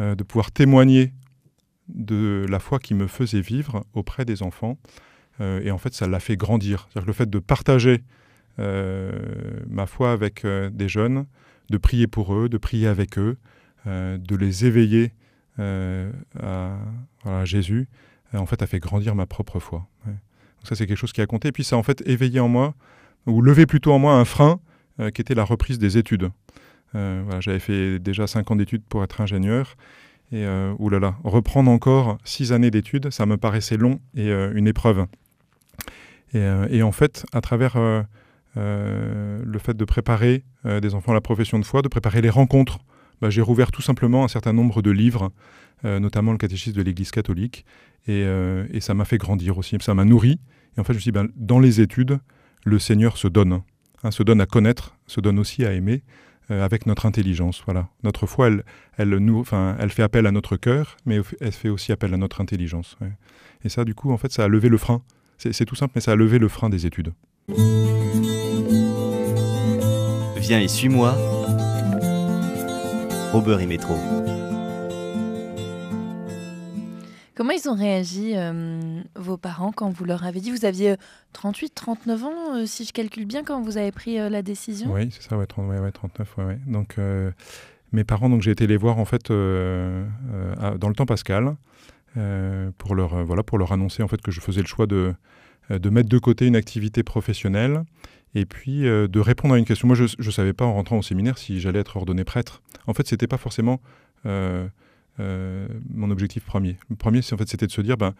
euh, 0.00 0.14
de 0.14 0.22
pouvoir 0.22 0.50
témoigner 0.50 1.12
de 1.88 2.46
la 2.48 2.58
foi 2.58 2.78
qui 2.78 2.94
me 2.94 3.06
faisait 3.06 3.40
vivre 3.40 3.84
auprès 3.92 4.24
des 4.24 4.42
enfants. 4.42 4.78
Et 5.40 5.72
en 5.72 5.78
fait, 5.78 5.92
ça 5.92 6.06
l'a 6.06 6.20
fait 6.20 6.36
grandir. 6.36 6.86
C'est-à-dire 6.88 7.06
le 7.08 7.12
fait 7.12 7.28
de 7.28 7.40
partager 7.40 8.04
ma 8.58 9.86
foi 9.86 10.12
avec 10.12 10.46
des 10.46 10.88
jeunes, 10.88 11.26
de 11.68 11.78
prier 11.78 12.06
pour 12.06 12.32
eux, 12.32 12.48
de 12.48 12.58
prier 12.58 12.86
avec 12.86 13.18
eux, 13.18 13.38
de 13.84 14.36
les 14.36 14.66
éveiller 14.66 15.12
à, 15.58 16.76
Jésus, 17.44 17.88
en 18.32 18.46
fait, 18.46 18.62
a 18.62 18.68
fait 18.68 18.78
grandir 18.78 19.16
ma 19.16 19.26
propre 19.26 19.58
foi. 19.58 19.88
Donc 20.06 20.14
ça, 20.62 20.76
c'est 20.76 20.86
quelque 20.86 20.98
chose 20.98 21.12
qui 21.12 21.22
a 21.22 21.26
compté. 21.26 21.48
Et 21.48 21.52
puis, 21.52 21.64
ça 21.64 21.74
a 21.74 21.78
en 21.80 21.82
fait 21.82 22.06
éveillé 22.06 22.38
en 22.38 22.48
moi, 22.48 22.74
ou 23.26 23.42
levé 23.42 23.66
plutôt 23.66 23.92
en 23.92 23.98
moi 23.98 24.14
un 24.14 24.24
frein 24.24 24.60
euh, 25.00 25.10
qui 25.10 25.20
était 25.20 25.34
la 25.34 25.44
reprise 25.44 25.78
des 25.78 25.98
études. 25.98 26.30
Euh, 26.94 27.22
J'avais 27.40 27.58
fait 27.58 27.98
déjà 27.98 28.26
cinq 28.26 28.50
ans 28.50 28.56
d'études 28.56 28.82
pour 28.88 29.02
être 29.02 29.20
ingénieur. 29.20 29.76
Et 30.32 30.46
euh, 30.46 30.74
oulala, 30.78 31.16
reprendre 31.24 31.70
encore 31.70 32.18
six 32.24 32.52
années 32.52 32.70
d'études, 32.70 33.10
ça 33.10 33.26
me 33.26 33.36
paraissait 33.36 33.76
long 33.76 34.00
et 34.14 34.30
une 34.30 34.66
épreuve. 34.66 35.06
Et, 36.32 36.82
en 36.82 36.92
fait, 36.92 37.26
à 37.34 37.42
travers 37.42 37.76
le 38.56 39.58
fait 39.58 39.76
de 39.76 39.84
préparer 39.84 40.42
des 40.64 40.94
enfants 40.94 41.12
à 41.12 41.14
la 41.14 41.20
profession 41.20 41.58
de 41.58 41.64
foi, 41.66 41.82
de 41.82 41.88
préparer 41.88 42.22
les 42.22 42.30
rencontres, 42.30 42.78
bah, 43.20 43.28
j'ai 43.28 43.42
rouvert 43.42 43.70
tout 43.70 43.82
simplement 43.82 44.24
un 44.24 44.28
certain 44.28 44.54
nombre 44.54 44.80
de 44.80 44.90
livres, 44.90 45.30
notamment 45.84 46.32
le 46.32 46.38
catéchisme 46.38 46.78
de 46.78 46.82
l'Église 46.82 47.10
catholique, 47.10 47.66
et, 48.08 48.22
et 48.70 48.80
ça 48.80 48.94
m'a 48.94 49.04
fait 49.04 49.18
grandir 49.18 49.58
aussi, 49.58 49.76
ça 49.82 49.92
m'a 49.92 50.06
nourri. 50.06 50.40
Et 50.78 50.80
en 50.80 50.84
fait, 50.84 50.94
je 50.94 50.98
me 50.98 51.00
suis 51.02 51.10
dit, 51.10 51.18
ben, 51.18 51.28
dans 51.36 51.60
les 51.60 51.82
études, 51.82 52.18
le 52.64 52.78
Seigneur 52.78 53.16
se 53.16 53.28
donne, 53.28 53.62
hein, 54.02 54.10
se 54.10 54.22
donne 54.22 54.40
à 54.40 54.46
connaître, 54.46 54.96
se 55.06 55.20
donne 55.20 55.38
aussi 55.38 55.64
à 55.64 55.72
aimer 55.72 56.02
euh, 56.50 56.64
avec 56.64 56.86
notre 56.86 57.06
intelligence. 57.06 57.62
Voilà. 57.64 57.88
Notre 58.02 58.26
foi, 58.26 58.50
elle, 58.98 59.90
fait 59.90 60.02
appel 60.02 60.26
à 60.26 60.32
notre 60.32 60.56
cœur, 60.56 60.96
mais 61.06 61.20
elle 61.40 61.52
fait 61.52 61.68
aussi 61.68 61.92
appel 61.92 62.12
à 62.14 62.16
notre 62.16 62.40
intelligence. 62.40 62.96
Et 63.64 63.68
ça, 63.68 63.84
du 63.84 63.94
coup, 63.94 64.12
en 64.12 64.16
fait, 64.16 64.32
ça 64.32 64.44
a 64.44 64.48
levé 64.48 64.68
le 64.68 64.78
frein. 64.78 65.02
C'est 65.38 65.52
c'est 65.52 65.64
tout 65.64 65.74
simple, 65.74 65.92
mais 65.94 66.00
ça 66.00 66.12
a 66.12 66.16
levé 66.16 66.38
le 66.38 66.48
frein 66.48 66.68
des 66.68 66.86
études. 66.86 67.12
Viens 70.36 70.60
et 70.60 70.68
suis-moi. 70.68 71.16
Robert 73.32 73.60
et 73.60 73.66
Métro. 73.66 74.21
Comment 77.42 77.54
ils 77.60 77.68
ont 77.68 77.74
réagi, 77.74 78.34
euh, 78.36 79.02
vos 79.16 79.36
parents, 79.36 79.72
quand 79.72 79.90
vous 79.90 80.04
leur 80.04 80.22
avez 80.22 80.38
dit 80.38 80.52
Vous 80.52 80.64
aviez 80.64 80.94
38, 81.32 81.74
39 81.74 82.24
ans, 82.24 82.54
euh, 82.54 82.66
si 82.66 82.84
je 82.84 82.92
calcule 82.92 83.24
bien, 83.24 83.42
quand 83.42 83.60
vous 83.60 83.78
avez 83.78 83.90
pris 83.90 84.20
euh, 84.20 84.28
la 84.28 84.42
décision? 84.42 84.92
Oui, 84.92 85.08
c'est 85.10 85.28
ça, 85.28 85.36
ouais, 85.36 85.46
30, 85.46 85.68
ouais, 85.68 85.80
ouais, 85.80 85.90
39. 85.90 86.36
Ouais, 86.38 86.44
ouais. 86.44 86.58
Donc, 86.68 86.98
euh, 86.98 87.32
mes 87.90 88.04
parents, 88.04 88.30
donc 88.30 88.42
j'ai 88.42 88.52
été 88.52 88.68
les 88.68 88.76
voir 88.76 89.00
en 89.00 89.04
fait 89.04 89.32
euh, 89.32 90.06
euh, 90.32 90.78
dans 90.78 90.88
le 90.88 90.94
temps 90.94 91.04
pascal 91.04 91.56
euh, 92.16 92.70
pour 92.78 92.94
leur 92.94 93.14
euh, 93.14 93.24
voilà 93.24 93.42
pour 93.42 93.58
leur 93.58 93.72
annoncer 93.72 94.04
en 94.04 94.08
fait 94.08 94.22
que 94.22 94.30
je 94.30 94.40
faisais 94.40 94.60
le 94.60 94.68
choix 94.68 94.86
de 94.86 95.12
euh, 95.72 95.80
de 95.80 95.90
mettre 95.90 96.08
de 96.08 96.18
côté 96.18 96.46
une 96.46 96.54
activité 96.54 97.02
professionnelle 97.02 97.82
et 98.36 98.46
puis 98.46 98.86
euh, 98.86 99.08
de 99.08 99.18
répondre 99.18 99.54
à 99.54 99.58
une 99.58 99.64
question. 99.64 99.88
Moi, 99.88 99.96
je 99.96 100.04
ne 100.04 100.30
savais 100.30 100.52
pas 100.52 100.64
en 100.64 100.74
rentrant 100.74 100.96
au 100.96 101.02
séminaire 101.02 101.38
si 101.38 101.60
j'allais 101.60 101.80
être 101.80 101.96
ordonné 101.96 102.22
prêtre. 102.22 102.62
En 102.86 102.94
fait, 102.94 103.08
c'était 103.08 103.26
pas 103.26 103.36
forcément 103.36 103.80
euh, 104.26 104.28
euh, 104.28 104.68
mon 105.18 106.10
objectif 106.10 106.44
premier. 106.44 106.76
Le 106.88 106.96
premier, 106.96 107.22
c'était 107.22 107.66
de 107.66 107.72
se 107.72 107.80
dire, 107.80 107.96
ben, 107.96 108.14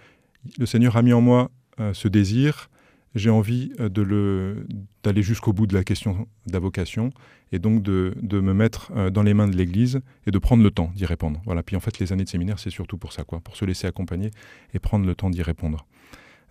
le 0.59 0.67
Seigneur 0.67 0.97
a 0.97 1.03
mis 1.03 1.13
en 1.13 1.21
moi 1.21 1.51
euh, 1.81 1.95
ce 1.95 2.09
désir. 2.09 2.69
J'ai 3.15 3.31
envie 3.31 3.73
euh, 3.79 3.89
de 3.89 4.03
le 4.03 4.67
d'aller 5.03 5.23
jusqu'au 5.23 5.53
bout 5.53 5.67
de 5.67 5.75
la 5.75 5.85
question 5.85 6.27
de 6.47 6.53
la 6.53 6.59
vocation 6.59 7.11
et 7.51 7.59
donc 7.59 7.83
de, 7.83 8.15
de 8.23 8.41
me 8.41 8.55
mettre 8.55 8.91
euh, 8.97 9.11
dans 9.11 9.23
les 9.23 9.35
mains 9.35 9.49
de 9.49 9.57
l'Église 9.57 10.01
et 10.27 10.31
de 10.31 10.39
prendre 10.39 10.63
le 10.63 10.71
temps 10.71 10.91
d'y 10.95 11.05
répondre. 11.05 11.43
Voilà. 11.45 11.63
Puis 11.63 11.77
en 11.77 11.81
fait, 11.81 11.99
les 11.99 12.13
années 12.13 12.25
de 12.25 12.29
séminaire, 12.29 12.59
c'est 12.59 12.71
surtout 12.71 12.99
pour 12.99 13.13
ça, 13.13 13.25
quoi, 13.25 13.41
pour 13.41 13.57
se 13.57 13.65
laisser 13.65 13.87
accompagner 13.87 14.31
et 14.75 14.79
prendre 14.79 15.07
le 15.07 15.15
temps 15.15 15.31
d'y 15.31 15.43
répondre. 15.43 15.87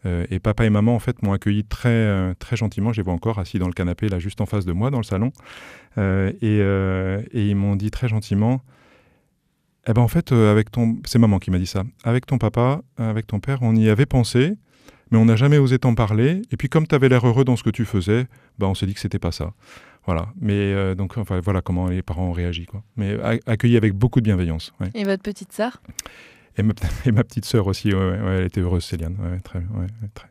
Euh, 0.05 0.25
et 0.29 0.39
papa 0.39 0.65
et 0.65 0.69
maman, 0.69 0.95
en 0.95 1.00
fait, 1.00 1.21
m'ont 1.21 1.33
accueilli 1.33 1.63
très, 1.63 1.89
euh, 1.89 2.33
très 2.38 2.55
gentiment. 2.55 2.91
Je 2.91 2.98
les 2.98 3.03
vois 3.03 3.13
encore 3.13 3.39
assis 3.39 3.60
dans 3.60 3.67
le 3.67 3.74
canapé, 3.74 4.10
là, 4.10 4.19
juste 4.19 4.41
en 4.41 4.45
face 4.45 4.65
de 4.65 4.74
moi, 4.74 4.89
dans 4.89 4.98
le 4.98 5.03
salon. 5.03 5.31
Euh, 5.98 6.31
euh, 6.43 7.21
et 7.31 7.48
ils 7.48 7.55
m'ont 7.55 7.75
dit 7.75 7.91
très 7.91 8.07
gentiment 8.07 8.62
Eh 9.88 9.94
ben 9.94 10.02
en 10.02 10.08
fait, 10.08 10.32
euh, 10.32 10.52
avec 10.52 10.72
ton, 10.72 10.98
c'est 11.06 11.18
maman 11.18 11.40
qui 11.40 11.50
m'a 11.50 11.58
dit 11.58 11.68
ça. 11.68 11.84
Avec 12.04 12.26
ton 12.26 12.38
papa, 12.38 12.82
avec 12.98 13.28
ton 13.28 13.40
père, 13.40 13.60
on 13.62 13.76
y 13.76 13.90
avait 13.90 14.06
pensé, 14.06 14.54
mais 15.10 15.18
on 15.18 15.26
n'a 15.26 15.36
jamais 15.36 15.58
osé 15.58 15.80
t'en 15.80 15.96
parler. 15.96 16.42
Et 16.52 16.58
puis 16.58 16.70
comme 16.70 16.86
tu 16.86 16.94
avais 16.94 17.10
l'air 17.10 17.26
heureux 17.26 17.44
dans 17.44 17.56
ce 17.56 17.64
que 17.64 17.70
tu 17.72 17.86
faisais, 17.86 18.28
ben 18.60 18.68
on 18.68 18.76
s'est 18.76 18.86
dit 18.86 18.94
que 18.94 19.00
c'était 19.00 19.20
pas 19.20 19.32
ça. 19.32 19.54
Voilà. 20.06 20.30
Mais 20.40 20.54
euh, 20.54 20.94
donc 20.96 21.18
enfin 21.18 21.40
voilà 21.40 21.62
comment 21.62 21.88
les 21.88 22.02
parents 22.02 22.28
ont 22.28 22.32
réagi 22.32 22.66
quoi. 22.66 22.84
Mais 22.96 23.18
accueilli 23.48 23.78
avec 23.78 23.94
beaucoup 23.94 24.20
de 24.20 24.26
bienveillance. 24.26 24.74
Ouais. 24.80 24.90
Et 24.94 25.04
votre 25.04 25.24
petite 25.24 25.52
sœur? 25.52 25.82
Et 26.58 26.64
ma, 26.64 26.74
et 27.06 27.12
ma, 27.12 27.24
petite 27.24 27.46
sœur 27.46 27.66
aussi, 27.66 27.94
ouais, 27.94 28.20
elle 28.24 28.46
était 28.46 28.62
heureuse, 28.62 28.84
Céliane. 28.84 29.18
très, 29.44 29.64
très. 30.14 30.28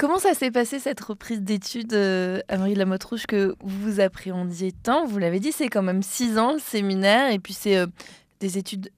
Comment 0.00 0.18
ça 0.18 0.32
s'est 0.32 0.50
passé 0.50 0.78
cette 0.78 1.02
reprise 1.02 1.42
d'études, 1.42 1.92
euh, 1.92 2.40
Marie 2.50 2.74
Lamotte 2.74 3.04
Rouge, 3.04 3.26
que 3.26 3.54
vous 3.62 4.00
appréhendiez 4.00 4.72
tant? 4.72 5.04
Vous 5.04 5.18
l'avez 5.18 5.40
dit, 5.40 5.52
c'est 5.52 5.68
quand 5.68 5.82
même 5.82 6.02
six 6.02 6.38
ans 6.38 6.54
le 6.54 6.58
séminaire, 6.58 7.30
et 7.30 7.38
puis 7.38 7.52
c'est 7.52 7.76
euh, 7.76 7.86
des 8.40 8.56
études, 8.56 8.90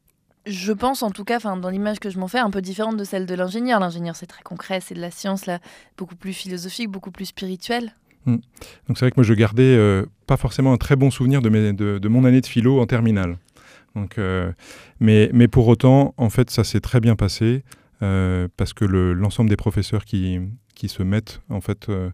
je 0.46 0.72
pense 0.72 1.02
en 1.02 1.10
tout 1.10 1.24
cas, 1.24 1.40
dans 1.40 1.70
l'image 1.70 1.98
que 1.98 2.08
je 2.08 2.20
m'en 2.20 2.28
fais, 2.28 2.38
un 2.38 2.50
peu 2.50 2.62
différente 2.62 2.96
de 2.96 3.02
celle 3.02 3.26
de 3.26 3.34
l'ingénieur. 3.34 3.80
L'ingénieur, 3.80 4.14
c'est 4.14 4.28
très 4.28 4.44
concret, 4.44 4.78
c'est 4.80 4.94
de 4.94 5.00
la 5.00 5.10
science, 5.10 5.46
là, 5.46 5.58
beaucoup 5.98 6.14
plus 6.14 6.32
philosophique, 6.32 6.88
beaucoup 6.88 7.10
plus 7.10 7.26
spirituel. 7.26 7.96
Hmm. 8.24 8.36
Donc 8.86 8.96
c'est 8.96 9.00
vrai 9.00 9.10
que 9.10 9.16
moi 9.16 9.24
je 9.24 9.34
gardais 9.34 9.76
euh, 9.76 10.06
pas 10.28 10.36
forcément 10.36 10.72
un 10.72 10.76
très 10.76 10.94
bon 10.94 11.10
souvenir 11.10 11.42
de, 11.42 12.08
mon 12.08 12.24
année 12.24 12.40
de 12.40 12.46
philo 12.46 12.80
en 12.80 12.86
terminale. 12.86 13.38
Donc, 13.96 14.18
euh, 14.18 14.52
mais, 15.00 15.30
mais 15.32 15.48
pour 15.48 15.66
autant, 15.66 16.14
en 16.16 16.30
fait, 16.30 16.48
ça 16.50 16.62
s'est 16.62 16.80
très 16.80 17.00
bien 17.00 17.16
passé. 17.16 17.64
Parce 18.56 18.72
que 18.72 18.84
l'ensemble 18.84 19.48
des 19.48 19.56
professeurs 19.56 20.04
qui, 20.04 20.40
qui 20.82 20.88
se 20.88 21.04
mettent, 21.04 21.40
en 21.48 21.60
fait, 21.60 21.88
euh, 21.90 22.10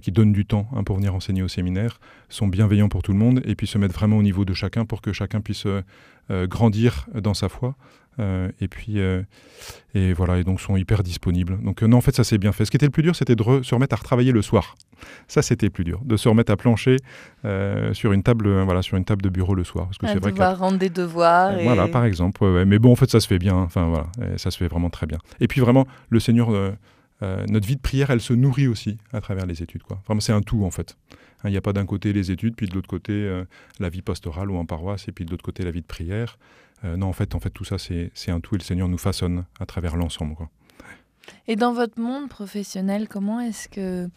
qui 0.00 0.12
donnent 0.12 0.32
du 0.32 0.46
temps 0.46 0.68
hein, 0.76 0.84
pour 0.84 0.94
venir 0.94 1.12
enseigner 1.12 1.42
au 1.42 1.48
séminaire, 1.48 1.98
sont 2.28 2.46
bienveillants 2.46 2.88
pour 2.88 3.02
tout 3.02 3.10
le 3.10 3.18
monde 3.18 3.42
et 3.44 3.56
puis 3.56 3.66
se 3.66 3.78
mettent 3.78 3.92
vraiment 3.92 4.16
au 4.16 4.22
niveau 4.22 4.44
de 4.44 4.54
chacun 4.54 4.84
pour 4.84 5.02
que 5.02 5.12
chacun 5.12 5.40
puisse 5.40 5.66
euh, 5.66 6.46
grandir 6.46 7.08
dans 7.12 7.34
sa 7.34 7.48
foi. 7.48 7.74
et 8.60 8.68
puis, 8.68 8.98
et 9.94 10.12
voilà, 10.12 10.38
et 10.38 10.44
donc 10.44 10.60
sont 10.60 10.76
hyper 10.76 11.02
disponibles. 11.02 11.58
Donc 11.64 11.82
non, 11.82 11.96
en 11.96 12.00
fait, 12.00 12.14
ça 12.14 12.22
s'est 12.22 12.38
bien 12.38 12.52
fait. 12.52 12.64
Ce 12.64 12.70
qui 12.70 12.76
était 12.76 12.86
le 12.86 12.92
plus 12.92 13.02
dur, 13.02 13.16
c'était 13.16 13.34
de 13.34 13.42
se 13.42 13.74
remettre 13.74 13.94
à 13.94 13.98
retravailler 13.98 14.30
le 14.30 14.42
soir. 14.42 14.76
Ça, 15.26 15.42
c'était 15.42 15.70
plus 15.70 15.82
dur, 15.82 16.00
de 16.04 16.16
se 16.16 16.28
remettre 16.28 16.52
à 16.52 16.56
plancher 16.56 16.96
sur 17.92 18.12
une 18.12 18.22
table, 18.22 18.62
voilà, 18.62 18.82
sur 18.82 18.96
une 18.98 19.04
table 19.04 19.22
de 19.22 19.30
bureau 19.30 19.54
le 19.56 19.64
soir. 19.64 19.86
Parce 19.86 19.98
que 19.98 20.06
c'est 20.06 20.22
vrai 20.22 20.32
que 20.32 20.58
rendre 20.58 20.78
des 20.78 20.90
devoirs. 20.90 21.54
Voilà, 21.64 21.88
par 21.88 22.04
exemple. 22.04 22.64
Mais 22.66 22.78
bon, 22.78 22.92
en 22.92 22.96
fait, 22.96 23.10
ça 23.10 23.18
se 23.18 23.26
fait 23.26 23.40
bien. 23.40 23.56
Enfin 23.56 23.88
voilà, 23.88 24.06
ça 24.36 24.52
se 24.52 24.58
fait 24.58 24.68
vraiment 24.68 24.90
très 24.90 25.06
bien. 25.06 25.18
Et 25.40 25.48
puis 25.48 25.60
vraiment, 25.60 25.86
le 26.10 26.20
Seigneur 26.20 26.50
euh, 27.22 27.46
notre 27.48 27.66
vie 27.66 27.76
de 27.76 27.80
prière, 27.80 28.10
elle 28.10 28.20
se 28.20 28.32
nourrit 28.32 28.66
aussi 28.66 28.98
à 29.12 29.20
travers 29.20 29.46
les 29.46 29.62
études. 29.62 29.82
Quoi. 29.82 30.02
c'est 30.20 30.32
un 30.32 30.42
tout 30.42 30.64
en 30.64 30.70
fait. 30.70 30.96
Hein, 31.10 31.48
il 31.48 31.50
n'y 31.50 31.56
a 31.56 31.60
pas 31.60 31.72
d'un 31.72 31.86
côté 31.86 32.12
les 32.12 32.30
études, 32.30 32.54
puis 32.56 32.66
de 32.66 32.74
l'autre 32.74 32.88
côté 32.88 33.12
euh, 33.12 33.44
la 33.78 33.88
vie 33.88 34.02
pastorale 34.02 34.50
ou 34.50 34.56
en 34.56 34.66
paroisse, 34.66 35.08
et 35.08 35.12
puis 35.12 35.24
de 35.24 35.30
l'autre 35.30 35.44
côté 35.44 35.62
la 35.62 35.70
vie 35.70 35.82
de 35.82 35.86
prière. 35.86 36.38
Euh, 36.84 36.96
non, 36.96 37.06
en 37.06 37.12
fait, 37.12 37.34
en 37.34 37.40
fait, 37.40 37.50
tout 37.50 37.64
ça, 37.64 37.76
c'est 37.78 38.30
un 38.30 38.40
tout 38.40 38.56
et 38.56 38.58
le 38.58 38.64
Seigneur 38.64 38.88
nous 38.88 38.98
façonne 38.98 39.44
à 39.60 39.66
travers 39.66 39.96
l'ensemble. 39.96 40.34
Et 41.46 41.54
dans 41.54 41.72
votre 41.72 42.00
monde 42.00 42.28
professionnel, 42.28 43.06
comment 43.08 43.40
est-ce 43.40 43.68
que 43.68 44.08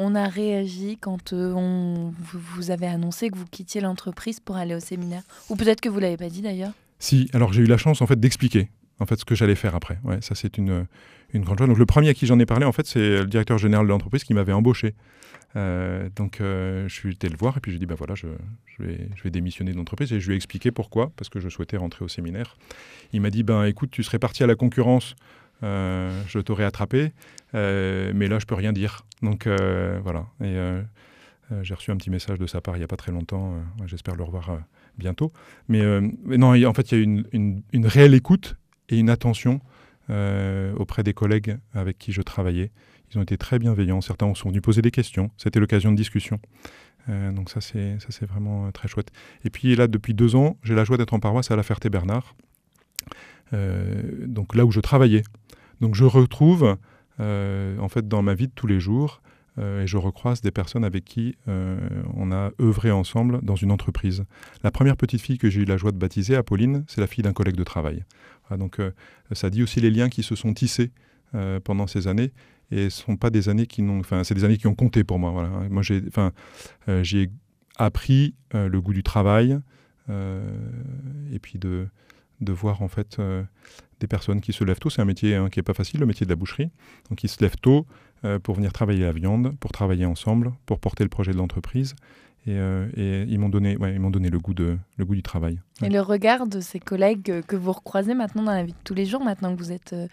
on 0.00 0.14
a 0.14 0.28
réagi 0.28 0.96
quand 1.00 1.32
on, 1.32 2.12
vous 2.32 2.70
avez 2.70 2.86
annoncé 2.86 3.30
que 3.30 3.36
vous 3.38 3.46
quittiez 3.46 3.80
l'entreprise 3.80 4.40
pour 4.40 4.56
aller 4.56 4.74
au 4.74 4.80
séminaire? 4.80 5.22
Ou 5.48 5.56
peut-être 5.56 5.80
que 5.80 5.88
vous 5.88 6.00
l'avez 6.00 6.16
pas 6.16 6.28
dit 6.28 6.42
d'ailleurs? 6.42 6.72
Si, 6.98 7.28
alors 7.32 7.52
j'ai 7.52 7.62
eu 7.62 7.66
la 7.66 7.78
chance 7.78 8.02
en 8.02 8.06
fait 8.06 8.18
d'expliquer 8.18 8.70
en 9.00 9.06
fait 9.06 9.16
ce 9.16 9.24
que 9.24 9.36
j'allais 9.36 9.54
faire 9.54 9.76
après. 9.76 9.98
Ouais, 10.02 10.20
ça 10.20 10.34
c'est 10.34 10.58
une, 10.58 10.86
une 11.32 11.42
grande 11.42 11.58
joie. 11.58 11.66
Donc 11.66 11.78
le 11.78 11.86
premier 11.86 12.08
à 12.08 12.14
qui 12.14 12.26
j'en 12.26 12.38
ai 12.38 12.46
parlé, 12.46 12.64
en 12.64 12.72
fait, 12.72 12.86
c'est 12.86 13.18
le 13.18 13.26
directeur 13.26 13.58
général 13.58 13.86
de 13.86 13.90
l'entreprise 13.90 14.24
qui 14.24 14.34
m'avait 14.34 14.52
embauché. 14.52 14.94
Euh, 15.56 16.10
donc 16.14 16.40
euh, 16.40 16.86
je 16.88 16.94
suis 16.94 17.16
allé 17.22 17.30
le 17.30 17.38
voir 17.38 17.56
et 17.56 17.60
puis 17.60 17.72
j'ai 17.72 17.78
dit, 17.78 17.86
ben 17.86 17.94
voilà, 17.94 18.14
je, 18.14 18.26
je, 18.66 18.82
vais, 18.82 19.08
je 19.16 19.22
vais 19.22 19.30
démissionner 19.30 19.72
de 19.72 19.76
l'entreprise 19.78 20.12
et 20.12 20.20
je 20.20 20.26
lui 20.26 20.34
ai 20.34 20.36
expliqué 20.36 20.70
pourquoi, 20.70 21.10
parce 21.16 21.30
que 21.30 21.40
je 21.40 21.48
souhaitais 21.48 21.76
rentrer 21.76 22.04
au 22.04 22.08
séminaire. 22.08 22.56
Il 23.12 23.22
m'a 23.22 23.30
dit, 23.30 23.42
ben 23.42 23.64
écoute, 23.64 23.90
tu 23.90 24.02
serais 24.02 24.18
parti 24.18 24.42
à 24.42 24.46
la 24.46 24.56
concurrence, 24.56 25.16
euh, 25.62 26.10
je 26.28 26.38
t'aurais 26.38 26.64
attrapé, 26.64 27.12
mais 27.54 28.28
là 28.28 28.38
je 28.38 28.46
peux 28.46 28.54
rien 28.54 28.72
dire. 28.72 29.04
Donc 29.22 29.46
voilà. 29.46 30.26
Et 30.42 30.56
j'ai 31.62 31.74
reçu 31.74 31.90
un 31.90 31.96
petit 31.96 32.10
message 32.10 32.38
de 32.38 32.46
sa 32.46 32.60
part 32.60 32.76
il 32.76 32.80
n'y 32.80 32.84
a 32.84 32.88
pas 32.88 32.96
très 32.96 33.10
longtemps. 33.12 33.54
J'espère 33.86 34.16
le 34.16 34.24
revoir 34.24 34.58
bientôt. 34.98 35.32
Mais, 35.68 35.82
non, 36.26 36.52
en 36.66 36.74
fait, 36.74 36.92
il 36.92 36.98
y 36.98 37.00
a 37.00 37.04
une, 37.04 37.24
une, 37.32 37.62
une 37.72 37.86
réelle 37.86 38.14
écoute 38.14 38.56
et 38.90 38.98
une 38.98 39.08
attention 39.08 39.60
euh, 40.10 40.72
auprès 40.76 41.02
des 41.02 41.12
collègues 41.12 41.58
avec 41.74 41.98
qui 41.98 42.12
je 42.12 42.22
travaillais. 42.22 42.70
Ils 43.10 43.18
ont 43.18 43.22
été 43.22 43.36
très 43.36 43.58
bienveillants. 43.58 44.00
Certains 44.00 44.32
sont 44.34 44.48
venus 44.48 44.62
poser 44.62 44.80
des 44.80 44.90
questions. 44.90 45.30
C'était 45.36 45.60
l'occasion 45.60 45.92
de 45.92 45.96
discussion. 45.96 46.40
Euh, 47.08 47.30
donc 47.32 47.50
ça, 47.50 47.60
c'est 47.60 48.26
vraiment 48.26 48.66
euh, 48.66 48.70
très 48.70 48.88
chouette. 48.88 49.10
Et 49.44 49.50
puis 49.50 49.76
là, 49.76 49.86
depuis 49.86 50.14
deux 50.14 50.34
ans, 50.34 50.56
j'ai 50.62 50.74
la 50.74 50.84
joie 50.84 50.96
d'être 50.96 51.12
en 51.14 51.20
paroisse 51.20 51.50
à 51.50 51.56
la 51.56 51.62
Ferté-Bernard, 51.62 52.34
donc 53.52 54.54
là 54.54 54.66
où 54.66 54.70
je 54.70 54.80
travaillais. 54.80 55.22
Donc 55.80 55.94
je 55.94 56.04
retrouve, 56.04 56.76
en 57.18 57.88
fait, 57.88 58.06
dans 58.06 58.22
ma 58.22 58.34
vie 58.34 58.48
de 58.48 58.52
tous 58.54 58.66
les 58.66 58.78
jours, 58.78 59.22
et 59.58 59.86
je 59.86 59.96
recroise 59.96 60.40
des 60.40 60.50
personnes 60.50 60.84
avec 60.84 61.04
qui 61.04 61.36
on 61.46 62.30
a 62.32 62.50
œuvré 62.60 62.90
ensemble 62.90 63.40
dans 63.42 63.56
une 63.56 63.72
entreprise. 63.72 64.24
La 64.62 64.70
première 64.70 64.96
petite 64.96 65.20
fille 65.20 65.38
que 65.38 65.50
j'ai 65.50 65.62
eu 65.62 65.64
la 65.64 65.76
joie 65.76 65.90
de 65.90 65.96
baptiser, 65.96 66.36
Apolline, 66.36 66.84
c'est 66.86 67.00
la 67.00 67.06
fille 67.06 67.22
d'un 67.24 67.32
collègue 67.32 67.56
de 67.56 67.64
travail. 67.64 68.04
donc 68.56 68.80
ça 69.32 69.50
dit 69.50 69.62
aussi 69.62 69.80
les 69.80 69.90
liens 69.90 70.08
qui 70.08 70.22
se 70.22 70.34
sont 70.34 70.54
tissés 70.54 70.92
euh, 71.34 71.60
pendant 71.60 71.86
ces 71.86 72.08
années 72.08 72.32
et 72.70 72.88
ce 72.88 73.02
sont 73.02 73.18
pas 73.18 73.28
des 73.28 73.50
années 73.50 73.66
qui 73.66 73.82
n'ont, 73.82 74.00
enfin 74.00 74.24
c'est 74.24 74.32
des 74.32 74.44
années 74.44 74.56
qui 74.56 74.66
ont 74.66 74.74
compté 74.74 75.04
pour 75.04 75.18
moi. 75.18 75.30
Voilà. 75.30 75.50
Moi 75.68 75.82
j'ai, 75.82 76.02
enfin 76.08 76.32
euh, 76.88 77.02
j'ai 77.02 77.28
appris 77.76 78.34
euh, 78.54 78.66
le 78.66 78.80
goût 78.80 78.94
du 78.94 79.02
travail 79.02 79.58
et 81.30 81.38
puis 81.38 81.58
de 81.58 81.86
de 82.40 82.52
voir 82.52 82.82
en 82.82 82.88
fait 82.88 83.20
des 84.00 84.06
personnes 84.06 84.40
qui 84.40 84.52
se 84.52 84.64
lèvent 84.64 84.78
tôt. 84.78 84.90
C'est 84.90 85.02
un 85.02 85.06
métier 85.06 85.34
hein, 85.34 85.48
qui 85.48 85.60
est 85.60 85.62
pas 85.62 85.74
facile, 85.74 86.00
le 86.00 86.06
métier 86.06 86.24
de 86.24 86.30
la 86.30 86.36
boucherie. 86.36 86.70
Donc 87.08 87.24
ils 87.24 87.28
se 87.28 87.42
lèvent 87.42 87.56
tôt 87.56 87.86
pour 88.42 88.54
venir 88.54 88.72
travailler 88.72 89.04
la 89.04 89.12
viande, 89.12 89.56
pour 89.58 89.72
travailler 89.72 90.06
ensemble, 90.06 90.52
pour 90.66 90.78
porter 90.78 91.04
le 91.04 91.10
projet 91.10 91.32
de 91.32 91.36
l'entreprise. 91.36 91.94
Euh, 92.46 92.88
et, 92.96 93.30
ils 93.30 93.38
m'ont 93.38 93.48
donné, 93.48 93.76
ils 93.80 94.00
m'ont 94.00 94.10
donné 94.10 94.30
le 94.30 94.38
goût 94.38 94.54
de, 94.54 94.78
le 94.96 95.04
goût 95.04 95.14
du 95.14 95.22
travail. 95.22 95.60
Et 95.82 95.88
le 95.88 96.00
regard 96.00 96.46
de 96.46 96.60
ces 96.60 96.80
collègues 96.80 97.42
que 97.46 97.56
vous 97.56 97.72
recroisez 97.72 98.14
maintenant 98.14 98.42
dans 98.42 98.54
la 98.54 98.64
vie 98.64 98.72
de 98.72 98.78
tous 98.84 98.94
les 98.94 99.04
jours, 99.04 99.22
maintenant 99.22 99.54
que 99.54 99.58
vous 99.62 99.72
êtes 99.72 99.92
euh, 99.92 100.08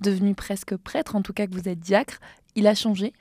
devenu 0.00 0.34
presque 0.34 0.76
prêtre, 0.76 1.16
en 1.16 1.22
tout 1.22 1.32
cas 1.32 1.46
que 1.46 1.54
vous 1.54 1.68
êtes 1.68 1.80
diacre, 1.80 2.20
il 2.56 2.66
a 2.66 2.74
changé? 2.74 3.12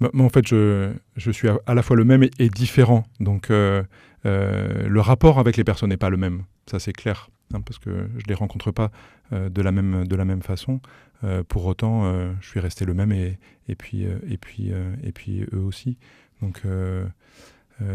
Bah, 0.00 0.10
en 0.18 0.28
fait, 0.28 0.46
je, 0.46 0.92
je, 1.16 1.30
suis 1.30 1.48
à, 1.48 1.74
la 1.74 1.82
fois 1.82 1.96
le 1.96 2.04
même 2.04 2.24
et, 2.38 2.48
différent. 2.48 3.04
Donc, 3.20 3.50
euh, 3.50 3.82
le 4.24 5.00
rapport 5.00 5.38
avec 5.38 5.56
les 5.56 5.64
personnes 5.64 5.90
n'est 5.90 5.96
pas 5.96 6.10
le 6.10 6.16
même. 6.16 6.44
Ça, 6.66 6.78
c'est 6.78 6.92
clair. 6.92 7.30
Hein, 7.54 7.62
parce 7.62 7.78
que 7.78 7.90
je 7.90 8.24
ne 8.24 8.28
les 8.28 8.34
rencontre 8.34 8.72
pas 8.72 8.90
de, 9.32 9.62
la 9.62 9.72
même, 9.72 10.06
de 10.06 10.16
la 10.16 10.24
même 10.24 10.42
façon. 10.42 10.80
Euh, 11.24 11.42
pour 11.42 11.66
autant, 11.66 12.04
euh, 12.04 12.32
je 12.40 12.48
suis 12.48 12.60
resté 12.60 12.84
le 12.84 12.94
même 12.94 13.12
et, 13.12 13.38
et, 13.68 13.74
puis, 13.74 14.06
euh, 14.06 14.18
et, 14.28 14.36
puis, 14.36 14.70
et 15.02 15.12
puis 15.12 15.44
eux 15.52 15.60
aussi. 15.60 15.98
Donc 16.42 16.62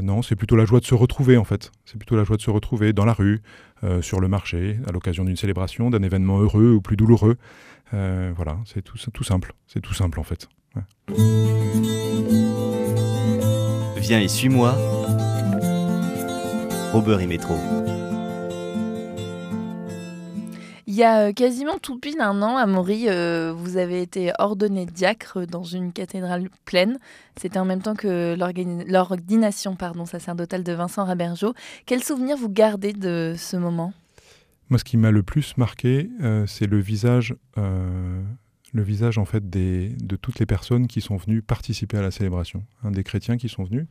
non, 0.02 0.22
c'est 0.22 0.36
plutôt 0.36 0.56
la 0.56 0.66
joie 0.66 0.80
de 0.80 0.86
se 0.86 0.96
retrouver 0.96 1.38
en 1.38 1.44
fait. 1.44 1.72
C'est 1.86 1.98
plutôt 1.98 2.16
la 2.16 2.24
joie 2.24 2.38
de 2.38 2.42
se 2.42 2.50
retrouver 2.50 2.94
dans 2.94 3.06
la 3.06 3.14
rue, 3.14 3.42
sur 4.02 4.22
le 4.22 4.30
marché, 4.30 4.80
à 4.88 4.92
l'occasion 4.92 5.26
d'une 5.26 5.36
célébration, 5.36 5.90
d'un 5.90 6.04
événement 6.04 6.40
heureux 6.40 6.72
ou 6.72 6.82
plus 6.82 6.98
douloureux. 6.98 7.38
voilà, 7.92 8.60
c'est 8.66 8.82
tout, 8.82 8.98
tout 9.14 9.24
simple. 9.24 9.54
C'est 9.68 9.82
tout 9.82 9.94
simple 9.94 10.20
en 10.20 10.24
fait. 10.24 10.48
Viens 13.98 14.20
et 14.20 14.28
suis-moi. 14.28 15.03
Robert 16.94 17.22
et 17.22 17.26
Métro. 17.26 17.56
Il 20.86 20.94
y 20.94 21.02
a 21.02 21.22
euh, 21.22 21.34
quasiment 21.34 21.80
tout 21.80 21.98
pile 21.98 22.22
un 22.22 22.44
an, 22.44 22.56
à 22.56 22.68
Maury, 22.68 23.06
euh, 23.08 23.52
vous 23.52 23.78
avez 23.78 24.04
été 24.04 24.32
ordonné 24.38 24.86
diacre 24.86 25.48
dans 25.48 25.64
une 25.64 25.92
cathédrale 25.92 26.50
pleine. 26.66 27.00
C'était 27.36 27.58
en 27.58 27.66
même 27.66 27.82
temps 27.82 27.96
que 27.96 28.36
l'ordination 28.38 29.76
pardon, 29.76 30.06
sacerdotale 30.06 30.64
de 30.64 30.72
Vincent 30.72 31.04
Rabergeau. 31.04 31.56
Quel 31.88 32.04
souvenir 32.04 32.38
vous 32.38 32.50
gardez 32.50 32.94
de 32.94 33.34
ce 33.36 33.58
moment? 33.58 33.92
Moi, 34.70 34.78
ce 34.78 34.84
qui 34.84 34.98
m'a 34.98 35.10
le 35.10 35.24
plus 35.24 35.58
marqué, 35.58 36.12
euh, 36.22 36.46
c'est 36.46 36.68
le 36.68 36.80
visage, 36.80 37.36
le 37.56 38.84
visage 38.84 39.18
en 39.18 39.26
fait 39.26 39.50
des, 39.50 39.90
de 39.90 40.16
toutes 40.16 40.38
les 40.38 40.46
personnes 40.46 40.86
qui 40.86 41.02
sont 41.02 41.18
venues 41.18 41.42
participer 41.42 41.98
à 41.98 42.04
la 42.04 42.12
célébration, 42.12 42.64
hein, 42.84 42.92
des 42.92 43.04
chrétiens 43.04 43.38
qui 43.38 43.50
sont 43.50 43.64
venus 43.64 43.88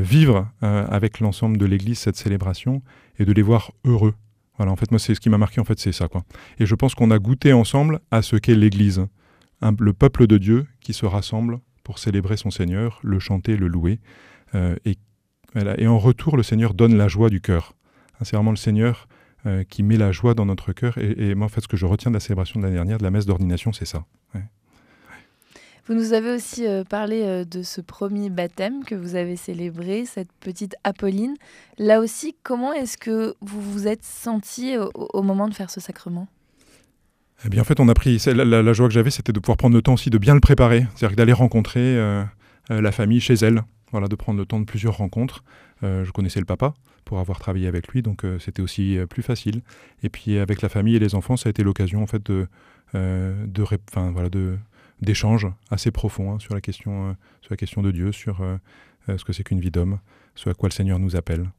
vivre 0.00 0.48
avec 0.60 1.20
l'ensemble 1.20 1.58
de 1.58 1.66
l'Église 1.66 1.98
cette 1.98 2.16
célébration 2.16 2.82
et 3.18 3.24
de 3.24 3.32
les 3.32 3.42
voir 3.42 3.72
heureux 3.84 4.14
voilà, 4.56 4.72
en 4.72 4.76
fait, 4.76 4.90
moi, 4.90 4.98
c'est 4.98 5.14
ce 5.14 5.20
qui 5.20 5.28
m'a 5.28 5.38
marqué, 5.38 5.60
en 5.60 5.64
fait, 5.64 5.78
c'est 5.78 5.92
ça, 5.92 6.08
quoi. 6.08 6.24
Et 6.58 6.66
je 6.66 6.74
pense 6.74 6.94
qu'on 6.94 7.10
a 7.10 7.18
goûté 7.18 7.52
ensemble 7.52 8.00
à 8.10 8.22
ce 8.22 8.36
qu'est 8.36 8.54
l'Église, 8.54 9.06
le 9.62 9.92
peuple 9.92 10.26
de 10.26 10.38
Dieu 10.38 10.66
qui 10.80 10.92
se 10.92 11.06
rassemble 11.06 11.60
pour 11.84 11.98
célébrer 11.98 12.36
son 12.36 12.50
Seigneur, 12.50 12.98
le 13.02 13.18
chanter, 13.18 13.56
le 13.56 13.68
louer. 13.68 14.00
Euh, 14.54 14.76
et, 14.84 14.96
et 15.54 15.86
en 15.86 15.98
retour, 15.98 16.36
le 16.36 16.42
Seigneur 16.42 16.74
donne 16.74 16.96
la 16.96 17.08
joie 17.08 17.30
du 17.30 17.40
cœur. 17.40 17.74
Hein, 18.14 18.24
c'est 18.24 18.36
vraiment 18.36 18.50
le 18.50 18.56
Seigneur 18.56 19.08
euh, 19.46 19.62
qui 19.64 19.82
met 19.82 19.96
la 19.96 20.12
joie 20.12 20.34
dans 20.34 20.46
notre 20.46 20.72
cœur. 20.72 20.96
Et, 20.98 21.34
moi, 21.34 21.46
en 21.46 21.48
fait, 21.48 21.60
ce 21.60 21.68
que 21.68 21.76
je 21.76 21.86
retiens 21.86 22.10
de 22.10 22.16
la 22.16 22.20
célébration 22.20 22.58
de 22.58 22.64
l'année 22.64 22.76
dernière, 22.76 22.98
de 22.98 23.04
la 23.04 23.10
messe 23.10 23.26
d'ordination, 23.26 23.72
c'est 23.72 23.86
ça. 23.86 24.04
Vous 25.88 25.94
nous 25.94 26.12
avez 26.14 26.34
aussi 26.34 26.66
euh, 26.66 26.82
parlé 26.82 27.22
euh, 27.22 27.44
de 27.44 27.62
ce 27.62 27.80
premier 27.80 28.28
baptême 28.28 28.82
que 28.84 28.96
vous 28.96 29.14
avez 29.14 29.36
célébré, 29.36 30.04
cette 30.04 30.32
petite 30.40 30.74
Apolline. 30.82 31.36
Là 31.78 32.00
aussi, 32.00 32.34
comment 32.42 32.72
est-ce 32.72 32.98
que 32.98 33.36
vous 33.40 33.60
vous 33.60 33.86
êtes 33.86 34.02
senti 34.02 34.76
au, 34.76 35.22
moment 35.22 35.48
de 35.48 35.54
faire 35.54 35.70
ce 35.70 35.80
sacrement? 35.80 36.26
Eh 37.44 37.48
bien, 37.50 37.60
en 37.60 37.64
fait, 37.64 37.78
on 37.78 37.88
a 37.88 37.94
pris. 37.94 38.20
La, 38.26 38.72
joie 38.72 38.88
que 38.88 38.94
j'avais, 38.94 39.10
c'était 39.10 39.32
de 39.32 39.38
pouvoir 39.38 39.58
prendre 39.58 39.76
le 39.76 39.82
temps 39.82 39.94
aussi 39.94 40.10
de 40.10 40.18
bien 40.18 40.34
le 40.34 40.40
préparer. 40.40 40.86
C'est-à-dire 40.96 41.16
d'aller 41.16 41.32
rencontrer 41.32 41.96
euh, 41.96 42.24
la 42.68 42.90
famille 42.90 43.20
chez 43.20 43.34
elle. 43.34 43.62
Voilà, 43.92 44.08
de 44.08 44.16
prendre 44.16 44.40
le 44.40 44.46
temps 44.46 44.58
de 44.58 44.64
plusieurs 44.64 44.96
rencontres. 44.96 45.44
Je 45.82 46.10
connaissais 46.10 46.40
le 46.40 46.46
papa 46.46 46.74
pour 47.04 47.20
avoir 47.20 47.38
travaillé 47.38 47.68
avec 47.68 47.86
lui, 47.88 48.02
donc 48.02 48.24
c'était 48.40 48.60
aussi 48.60 48.98
plus 49.08 49.22
facile. 49.22 49.62
Et 50.02 50.08
puis 50.08 50.38
avec 50.38 50.60
la 50.60 50.68
famille 50.68 50.96
et 50.96 50.98
les 50.98 51.14
enfants, 51.14 51.36
ça 51.36 51.48
a 51.48 51.50
été 51.50 51.62
l'occasion 51.62 52.02
en 52.02 52.06
fait 52.08 52.26
de, 52.26 52.48
de, 52.94 53.64
voilà, 53.94 54.28
de 54.28 54.58
d'échanges 55.00 55.46
assez 55.70 55.90
profonds 55.90 56.32
hein, 56.32 56.38
sur 56.38 56.54
la 56.54 56.60
question, 56.60 57.10
euh, 57.10 57.12
sur 57.42 57.52
la 57.52 57.56
question 57.56 57.82
de 57.82 57.90
Dieu, 57.90 58.12
sur 58.12 58.40
euh, 58.40 58.56
euh, 59.08 59.18
ce 59.18 59.24
que 59.24 59.32
c'est 59.32 59.44
qu'une 59.44 59.60
vie 59.60 59.70
d'homme, 59.70 59.98
ce 60.34 60.48
à 60.50 60.54
quoi 60.54 60.68
le 60.68 60.74
Seigneur 60.74 60.98
nous 60.98 61.16
appelle, 61.16 61.50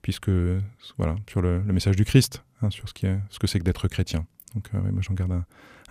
puisque 0.00 0.30
voilà, 0.96 1.16
sur 1.28 1.42
le, 1.42 1.60
message 1.64 1.96
du 1.96 2.06
Christ, 2.06 2.42
hein, 2.62 2.70
sur 2.70 2.88
ce, 2.88 2.94
qui 2.94 3.04
est, 3.04 3.18
ce 3.28 3.38
que 3.38 3.46
c'est 3.46 3.58
que 3.58 3.64
d'être 3.64 3.88
chrétien. 3.88 4.24
Donc 4.54 4.72
moi 4.72 5.02
j'en 5.02 5.12
garde 5.12 5.42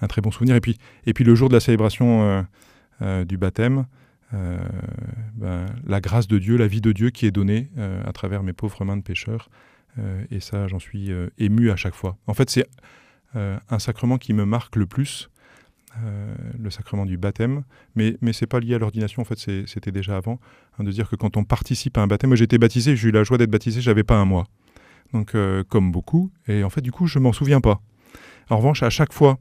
un, 0.02 0.08
très 0.08 0.22
bon 0.22 0.32
souvenir. 0.32 0.56
Et 0.56 0.62
puis, 0.62 0.80
et 1.06 1.14
puis 1.14 1.24
le 1.24 1.36
jour 1.36 1.50
de 1.50 1.54
la 1.54 1.60
célébration 1.60 2.48
du 3.02 3.38
baptême, 3.38 3.86
ben, 4.32 5.68
la 5.86 6.02
grâce 6.02 6.28
de 6.28 6.40
Dieu, 6.40 6.58
la 6.58 6.66
vie 6.66 6.82
de 6.82 6.94
Dieu 6.94 7.12
qui 7.12 7.28
est 7.28 7.32
donnée 7.32 7.70
à 7.78 8.12
travers 8.12 8.42
mes 8.42 8.54
pauvres 8.54 8.86
mains 8.86 8.98
de 8.98 9.04
pécheur. 9.04 9.50
Euh, 10.00 10.26
et 10.32 10.40
ça, 10.40 10.68
j'en 10.68 10.80
suis 10.80 11.12
ému 11.38 11.70
à 11.70 11.76
chaque 11.76 11.96
fois. 11.96 12.18
En 12.26 12.34
fait, 12.34 12.50
c'est 12.50 12.68
un 13.36 13.80
sacrement 13.80 14.18
qui 14.18 14.34
me 14.34 14.46
marque 14.46 14.78
le 14.78 14.88
plus, 14.88 15.30
euh, 16.04 16.36
le 16.60 16.70
sacrement 16.70 17.06
du 17.06 17.18
baptême. 17.18 17.64
Mais, 17.96 18.18
mais 18.22 18.34
c'est 18.34 18.48
pas 18.48 18.60
lié 18.60 18.76
à 18.76 18.80
l'ordination, 18.80 19.22
en 19.22 19.26
fait, 19.26 19.40
c'était 19.66 19.92
déjà 19.92 20.18
avant. 20.18 20.40
hein, 20.78 20.84
de 20.84 20.92
dire 20.92 21.10
que 21.10 21.16
quand 21.16 21.38
on 21.38 21.44
participe 21.44 21.98
à 21.98 22.02
un 22.02 22.08
baptême, 22.08 22.30
moi 22.30 22.40
été 22.40 22.58
baptisé, 22.58 22.96
j'ai 22.96 23.10
eu 23.10 23.12
la 23.12 23.24
joie 23.24 23.38
d'être 23.38 23.52
baptisé, 23.52 23.82
j'avais 23.82 24.04
pas 24.04 24.16
un 24.16 24.26
mois. 24.26 24.46
Donc, 25.14 25.36
euh, 25.36 25.64
comme 25.64 25.92
beaucoup. 25.92 26.32
Et 26.48 26.64
en 26.64 26.70
fait, 26.70 26.82
du 26.82 26.92
coup, 26.92 27.08
je 27.08 27.20
m'en 27.20 27.32
souviens 27.32 27.62
pas. 27.62 27.82
En 28.50 28.58
revanche, 28.58 28.84
à 28.84 28.90
chaque 28.90 29.14
fois 29.14 29.38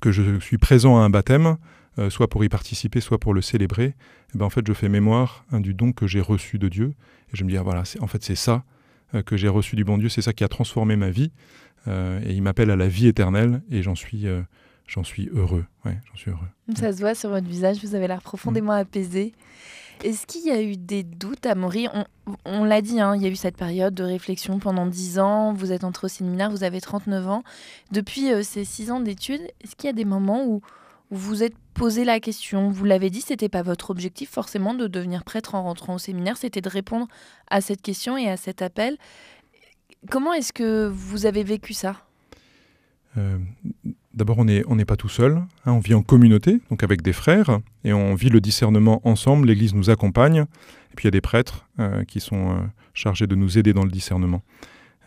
que 0.00 0.10
je 0.10 0.38
suis 0.40 0.58
présent 0.58 0.98
à 0.98 1.02
un 1.02 1.10
baptême, 1.10 1.56
euh, 1.98 2.10
soit 2.10 2.28
pour 2.28 2.44
y 2.44 2.48
participer, 2.48 3.00
soit 3.00 3.18
pour 3.18 3.34
le 3.34 3.42
célébrer, 3.42 3.94
eh 4.34 4.38
ben, 4.38 4.46
en 4.46 4.50
fait, 4.50 4.66
je 4.66 4.72
fais 4.72 4.88
mémoire 4.88 5.44
hein, 5.50 5.60
du 5.60 5.74
don 5.74 5.92
que 5.92 6.06
j'ai 6.06 6.20
reçu 6.20 6.58
de 6.58 6.68
Dieu. 6.68 6.94
Et 7.32 7.36
je 7.36 7.44
me 7.44 7.50
dis, 7.50 7.56
ah, 7.56 7.62
voilà, 7.62 7.82
en 8.00 8.06
fait, 8.06 8.22
c'est 8.24 8.36
ça 8.36 8.64
que 9.24 9.38
j'ai 9.38 9.48
reçu 9.48 9.74
du 9.74 9.84
bon 9.84 9.96
Dieu, 9.96 10.10
c'est 10.10 10.20
ça 10.20 10.34
qui 10.34 10.44
a 10.44 10.48
transformé 10.48 10.94
ma 10.94 11.08
vie. 11.08 11.32
Et 11.86 12.32
il 12.34 12.42
m'appelle 12.42 12.70
à 12.70 12.76
la 12.76 12.88
vie 12.88 13.06
éternelle, 13.06 13.62
et 13.70 13.82
j'en 13.82 13.94
suis, 13.94 14.26
j'en 14.88 15.04
suis 15.04 15.28
heureux. 15.32 15.64
Ouais, 15.84 15.98
j'en 16.08 16.16
suis 16.16 16.30
heureux. 16.30 16.48
Ça 16.74 16.92
se 16.92 16.98
voit 16.98 17.14
sur 17.14 17.30
votre 17.30 17.46
visage, 17.46 17.78
vous 17.84 17.94
avez 17.94 18.08
l'air 18.08 18.22
profondément 18.22 18.72
apaisé. 18.72 19.32
Est-ce 20.04 20.26
qu'il 20.26 20.44
y 20.44 20.50
a 20.50 20.62
eu 20.62 20.76
des 20.76 21.02
doutes 21.02 21.44
à 21.46 21.54
Maury 21.54 21.88
On, 21.92 22.04
on 22.44 22.64
l'a 22.64 22.82
dit, 22.82 23.00
hein, 23.00 23.16
il 23.16 23.22
y 23.22 23.26
a 23.26 23.28
eu 23.28 23.36
cette 23.36 23.56
période 23.56 23.94
de 23.94 24.04
réflexion 24.04 24.58
pendant 24.58 24.86
10 24.86 25.18
ans, 25.18 25.52
vous 25.52 25.72
êtes 25.72 25.84
entré 25.84 26.06
au 26.06 26.08
séminaire, 26.08 26.50
vous 26.50 26.64
avez 26.64 26.80
39 26.80 27.28
ans. 27.28 27.42
Depuis 27.90 28.32
euh, 28.32 28.42
ces 28.42 28.64
6 28.64 28.90
ans 28.92 29.00
d'études, 29.00 29.42
est-ce 29.60 29.74
qu'il 29.76 29.88
y 29.88 29.90
a 29.90 29.94
des 29.94 30.04
moments 30.04 30.44
où, 30.44 30.62
où 31.10 31.16
vous 31.16 31.28
vous 31.28 31.42
êtes 31.42 31.56
posé 31.74 32.04
la 32.04 32.20
question? 32.20 32.70
Vous 32.70 32.84
l'avez 32.84 33.10
dit, 33.10 33.20
c'était 33.20 33.48
pas 33.48 33.62
votre 33.62 33.90
objectif 33.90 34.30
forcément 34.30 34.72
de 34.72 34.86
devenir 34.86 35.24
prêtre 35.24 35.56
en 35.56 35.64
rentrant 35.64 35.94
au 35.94 35.98
séminaire, 35.98 36.36
c'était 36.36 36.60
de 36.60 36.68
répondre 36.68 37.08
à 37.50 37.60
cette 37.60 37.82
question 37.82 38.16
et 38.16 38.28
à 38.30 38.36
cet 38.36 38.62
appel. 38.62 38.98
Comment 40.10 40.32
est-ce 40.32 40.52
que 40.52 40.86
vous 40.86 41.26
avez 41.26 41.42
vécu 41.42 41.72
ça? 41.72 41.96
Euh, 43.16 43.38
D'abord, 44.18 44.38
on 44.38 44.44
n'est 44.44 44.84
pas 44.84 44.96
tout 44.96 45.08
seul. 45.08 45.36
hein, 45.36 45.72
on 45.72 45.78
vit 45.78 45.94
en 45.94 46.02
communauté, 46.02 46.60
donc 46.70 46.82
avec 46.82 47.02
des 47.02 47.12
frères, 47.12 47.60
et 47.84 47.92
on 47.92 48.16
vit 48.16 48.30
le 48.30 48.40
discernement 48.40 49.00
ensemble. 49.04 49.46
L'Église 49.46 49.74
nous 49.74 49.90
accompagne. 49.90 50.38
Et 50.38 50.96
puis, 50.96 51.04
il 51.04 51.06
y 51.06 51.08
a 51.08 51.12
des 51.12 51.20
prêtres 51.20 51.68
euh, 51.78 52.02
qui 52.02 52.18
sont 52.18 52.50
euh, 52.50 52.54
chargés 52.94 53.28
de 53.28 53.36
nous 53.36 53.58
aider 53.58 53.72
dans 53.72 53.84
le 53.84 53.92
discernement. 53.92 54.42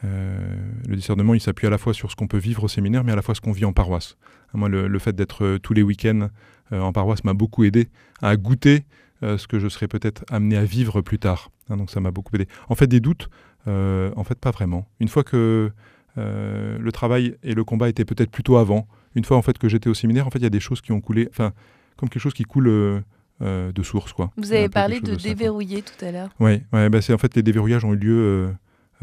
Euh, 0.06 0.56
le 0.88 0.96
discernement, 0.96 1.34
il 1.34 1.42
s'appuie 1.42 1.68
à 1.68 1.70
la 1.70 1.78
fois 1.78 1.94
sur 1.94 2.10
ce 2.10 2.16
qu'on 2.16 2.28
peut 2.28 2.38
vivre 2.38 2.64
au 2.64 2.70
séminaire, 2.70 3.04
mais 3.04 3.12
à 3.12 3.18
la 3.18 3.22
fois 3.22 3.36
ce 3.36 3.42
qu'on 3.42 3.52
vit 3.52 3.66
en 3.66 3.74
paroisse. 3.74 4.16
Moi, 4.54 4.70
le, 4.70 5.00
fait 5.00 5.14
d'être 5.14 5.58
tous 5.58 5.74
les 5.74 5.84
week-ends 5.84 6.30
en 6.72 6.94
paroisse 6.94 7.26
m'a 7.26 7.34
beaucoup 7.34 7.66
aidé 7.66 7.90
à 8.22 8.38
goûter 8.38 8.86
ce 9.22 9.46
que 9.46 9.60
je 9.60 9.68
serais 9.68 9.90
peut-être 9.90 10.24
amené 10.30 10.56
à 10.56 10.64
vivre 10.64 11.02
plus 11.02 11.20
tard. 11.20 11.52
Hein, 11.70 11.76
donc, 11.76 11.92
ça 11.92 12.00
m'a 12.00 12.12
beaucoup 12.12 12.34
aidé. 12.36 12.48
En 12.70 12.76
fait, 12.76 12.88
des 12.88 13.02
doutes, 13.02 13.30
en 13.68 14.24
fait, 14.24 14.40
pas 14.40 14.52
vraiment. 14.52 14.88
Une 15.02 15.10
fois 15.10 15.26
que 15.26 15.72
le 16.16 16.92
travail 16.92 17.36
et 17.44 17.54
le 17.54 17.66
combat 17.66 17.90
étaient 17.90 18.06
peut-être 18.06 18.32
plutôt 18.32 18.56
avant, 18.56 18.88
une 19.16 19.24
fois 19.26 19.38
en 19.38 19.42
fait 19.42 19.58
que 19.58 19.70
j'étais 19.70 19.90
au 19.90 19.94
séminaire, 19.94 20.28
en 20.28 20.30
fait, 20.30 20.40
il 20.40 20.44
y 20.44 20.48
a 20.48 20.52
des 20.52 20.60
choses 20.60 20.82
qui 20.82 20.92
ont 20.92 21.02
coulé, 21.02 21.28
enfin, 21.30 21.54
comme 21.98 22.10
quelque 22.10 22.22
chose 22.22 22.34
qui 22.34 22.44
coule 22.44 22.68
euh, 22.68 23.00
euh, 23.42 23.72
de 23.72 23.84
source, 23.84 24.14
quoi. 24.14 24.32
Vous 24.38 24.52
avez 24.54 24.66
peu 24.66 24.72
parlé 24.72 25.00
de 25.00 25.18
ça, 25.18 25.28
déverrouiller 25.28 25.82
tout 25.82 26.06
à 26.06 26.12
l'heure. 26.12 26.30
Oui, 26.40 26.62
ouais, 26.74 26.90
bah 26.90 27.02
c'est 27.02 27.14
en 27.14 27.18
fait 27.18 27.36
les 27.36 27.44
déverrouillages 27.44 27.86
ont 27.86 27.94
eu 27.94 27.98
lieu 27.98 28.18
euh, 28.18 28.52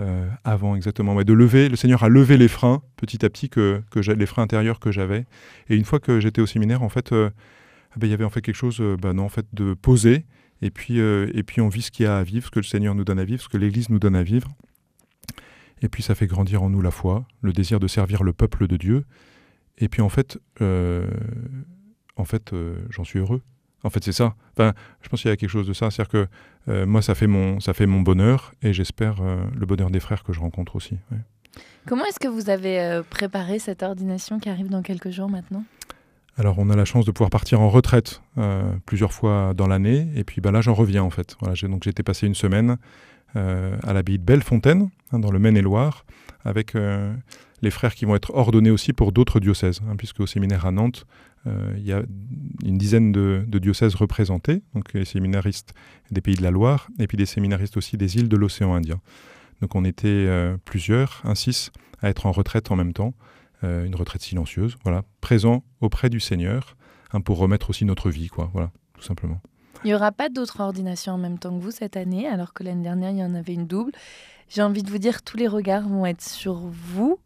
euh, 0.00 0.28
avant 0.44 0.76
exactement. 0.76 1.14
Ouais, 1.14 1.24
de 1.24 1.32
lever, 1.32 1.68
le 1.68 1.76
Seigneur 1.76 2.04
a 2.04 2.08
levé 2.08 2.36
les 2.36 2.48
freins 2.48 2.82
petit 2.96 3.24
à 3.24 3.30
petit 3.30 3.48
que, 3.48 3.82
les 3.96 4.26
freins 4.26 4.44
intérieurs 4.44 4.78
que 4.78 4.92
j'avais. 4.92 5.26
Et 5.68 5.76
une 5.76 5.84
fois 5.84 5.98
que 5.98 6.20
j'étais 6.20 6.40
au 6.40 6.46
séminaire, 6.46 6.82
en 6.82 6.88
fait, 6.88 7.12
euh, 7.12 7.30
ah 7.90 7.94
bah, 7.96 8.06
il 8.06 8.10
y 8.10 8.14
avait 8.14 8.24
en 8.24 8.30
fait 8.30 8.40
quelque 8.40 8.54
chose, 8.54 8.78
euh, 8.80 8.96
bah 8.96 9.12
non, 9.12 9.24
en 9.24 9.28
fait, 9.28 9.46
de 9.52 9.74
poser. 9.74 10.24
Et 10.62 10.70
puis, 10.70 11.00
euh, 11.00 11.30
et 11.34 11.42
puis 11.42 11.60
on 11.60 11.68
vit 11.68 11.82
ce 11.82 11.90
qu'il 11.90 12.04
y 12.04 12.06
a 12.06 12.18
à 12.18 12.22
vivre, 12.22 12.46
ce 12.46 12.50
que 12.50 12.60
le 12.60 12.64
Seigneur 12.64 12.94
nous 12.94 13.04
donne 13.04 13.18
à 13.18 13.24
vivre, 13.24 13.42
ce 13.42 13.48
que 13.48 13.56
l'Église 13.56 13.90
nous 13.90 13.98
donne 13.98 14.16
à 14.16 14.22
vivre. 14.22 14.48
Et 15.82 15.88
puis 15.88 16.02
ça 16.02 16.14
fait 16.14 16.26
grandir 16.26 16.62
en 16.62 16.70
nous 16.70 16.80
la 16.80 16.90
foi, 16.90 17.24
le 17.42 17.52
désir 17.52 17.80
de 17.80 17.86
servir 17.86 18.22
le 18.22 18.32
peuple 18.32 18.66
de 18.66 18.76
Dieu. 18.76 19.04
Et 19.78 19.88
puis 19.88 20.02
en 20.02 20.08
fait, 20.08 20.38
euh, 20.60 21.06
en 22.16 22.24
fait, 22.24 22.52
euh, 22.52 22.76
j'en 22.90 23.04
suis 23.04 23.18
heureux. 23.18 23.42
En 23.84 23.90
fait, 23.90 24.02
c'est 24.02 24.12
ça. 24.12 24.34
Enfin, 24.56 24.74
je 25.02 25.08
pense 25.08 25.22
qu'il 25.22 25.30
y 25.30 25.32
a 25.32 25.36
quelque 25.36 25.50
chose 25.50 25.68
de 25.68 25.72
ça. 25.72 25.90
C'est-à-dire 25.90 26.10
que 26.10 26.26
euh, 26.68 26.84
moi, 26.84 27.00
ça 27.00 27.14
fait 27.14 27.28
mon, 27.28 27.60
ça 27.60 27.74
fait 27.74 27.86
mon 27.86 28.00
bonheur 28.00 28.52
et 28.62 28.72
j'espère 28.72 29.22
le 29.22 29.66
bonheur 29.66 29.90
des 29.90 30.00
frères 30.00 30.24
que 30.24 30.32
je 30.32 30.40
rencontre 30.40 30.76
aussi. 30.76 30.96
ouais. 31.12 31.18
Comment 31.86 32.04
est-ce 32.04 32.20
que 32.20 32.28
vous 32.28 32.50
avez 32.50 33.00
préparé 33.08 33.58
cette 33.58 33.82
ordination 33.82 34.38
qui 34.38 34.50
arrive 34.50 34.68
dans 34.68 34.82
quelques 34.82 35.10
jours 35.10 35.30
maintenant? 35.30 35.64
Alors, 36.38 36.60
on 36.60 36.70
a 36.70 36.76
la 36.76 36.84
chance 36.84 37.04
de 37.04 37.10
pouvoir 37.10 37.30
partir 37.30 37.60
en 37.60 37.68
retraite 37.68 38.22
euh, 38.38 38.62
plusieurs 38.86 39.12
fois 39.12 39.54
dans 39.54 39.66
l'année. 39.66 40.06
Et 40.14 40.22
puis 40.22 40.40
bah, 40.40 40.52
là, 40.52 40.60
j'en 40.60 40.72
reviens 40.72 41.02
en 41.02 41.10
fait. 41.10 41.36
Voilà, 41.40 41.54
donc, 41.68 41.86
été 41.88 42.04
passé 42.04 42.28
une 42.28 42.36
semaine 42.36 42.76
euh, 43.34 43.76
à 43.82 43.92
l'abbaye 43.92 44.18
de 44.18 44.22
Bellefontaine, 44.22 44.88
hein, 45.10 45.18
dans 45.18 45.32
le 45.32 45.40
Maine-et-Loire, 45.40 46.04
avec 46.44 46.76
euh, 46.76 47.12
les 47.62 47.70
frères 47.70 47.94
qui 47.94 48.04
vont 48.04 48.14
être 48.14 48.34
ordonnés 48.34 48.70
aussi 48.70 48.92
pour 48.92 49.12
d'autres 49.12 49.40
diocèses, 49.40 49.80
hein, 49.88 49.96
puisque 49.96 50.20
au 50.20 50.26
séminaire 50.26 50.66
à 50.66 50.70
Nantes, 50.70 51.06
euh, 51.46 51.74
il 51.76 51.86
y 51.86 51.92
a 51.92 52.02
une 52.64 52.78
dizaine 52.78 53.12
de, 53.12 53.44
diocèses 53.46 53.94
représentés, 53.94 54.62
donc 54.74 54.92
les 54.92 55.04
séminaristes 55.04 55.74
des 56.10 56.20
pays 56.20 56.34
de 56.34 56.42
la 56.42 56.50
Loire, 56.50 56.88
et 56.98 57.06
puis 57.06 57.16
des 57.16 57.26
séminaristes 57.26 57.76
aussi 57.76 57.96
des 57.96 58.16
îles 58.16 58.28
de 58.28 58.36
l'océan 58.36 58.74
Indien. 58.74 59.00
Donc 59.60 59.74
on 59.74 59.84
était 59.84 60.08
euh, 60.08 60.56
plusieurs, 60.64 61.20
un 61.24 61.34
six, 61.34 61.70
à 62.00 62.08
être 62.08 62.26
en 62.26 62.32
retraite 62.32 62.70
en 62.70 62.76
même 62.76 62.92
temps, 62.92 63.14
euh, 63.64 63.84
une 63.84 63.94
retraite 63.94 64.22
silencieuse, 64.22 64.76
voilà, 64.84 65.02
présent 65.20 65.64
auprès 65.80 66.10
du 66.10 66.20
Seigneur, 66.20 66.76
pour 67.24 67.38
remettre 67.38 67.70
aussi 67.70 67.84
notre 67.84 68.10
vie, 68.10 68.28
quoi, 68.28 68.50
voilà, 68.52 68.70
tout 68.94 69.02
simplement. 69.02 69.40
Il 69.84 69.88
n'y 69.88 69.94
aura 69.94 70.12
pas 70.12 70.28
d'autres 70.28 70.60
ordinations 70.60 71.14
en 71.14 71.18
même 71.18 71.38
temps 71.38 71.56
que 71.56 71.62
vous 71.62 71.70
cette 71.70 71.96
année, 71.96 72.26
alors 72.26 72.52
que 72.52 72.64
l'année 72.64 72.82
dernière, 72.82 73.10
il 73.10 73.18
y 73.18 73.24
en 73.24 73.34
avait 73.34 73.54
une 73.54 73.66
double. 73.66 73.92
J'ai 74.48 74.62
envie 74.62 74.82
de 74.82 74.90
vous 74.90 74.98
dire, 74.98 75.22
tous 75.22 75.36
les 75.36 75.46
regards 75.46 75.88
vont 75.88 76.04
être 76.04 76.22
sur 76.22 76.56
vous. 76.56 77.18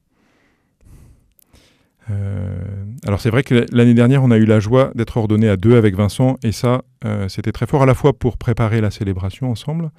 Euh, 2.13 2.85
alors 3.07 3.21
c'est 3.21 3.31
vrai 3.31 3.43
que 3.43 3.67
l'année 3.73 3.95
dernière, 3.95 4.23
on 4.23 4.31
a 4.31 4.37
eu 4.37 4.45
la 4.45 4.61
joie 4.61 4.93
d'être 4.95 5.17
ordonné 5.17 5.49
à 5.49 5.57
deux 5.57 5.77
avec 5.77 5.95
Vincent, 5.97 6.37
et 6.43 6.53
ça, 6.53 6.83
euh, 7.05 7.29
c'était 7.29 7.53
très 7.53 7.67
fort 7.67 7.83
à 7.83 7.87
la 7.87 7.95
fois 7.95 8.13
pour 8.13 8.37
préparer 8.37 8.81
la 8.81 8.91
célébration 8.91 9.51
ensemble, 9.51 9.91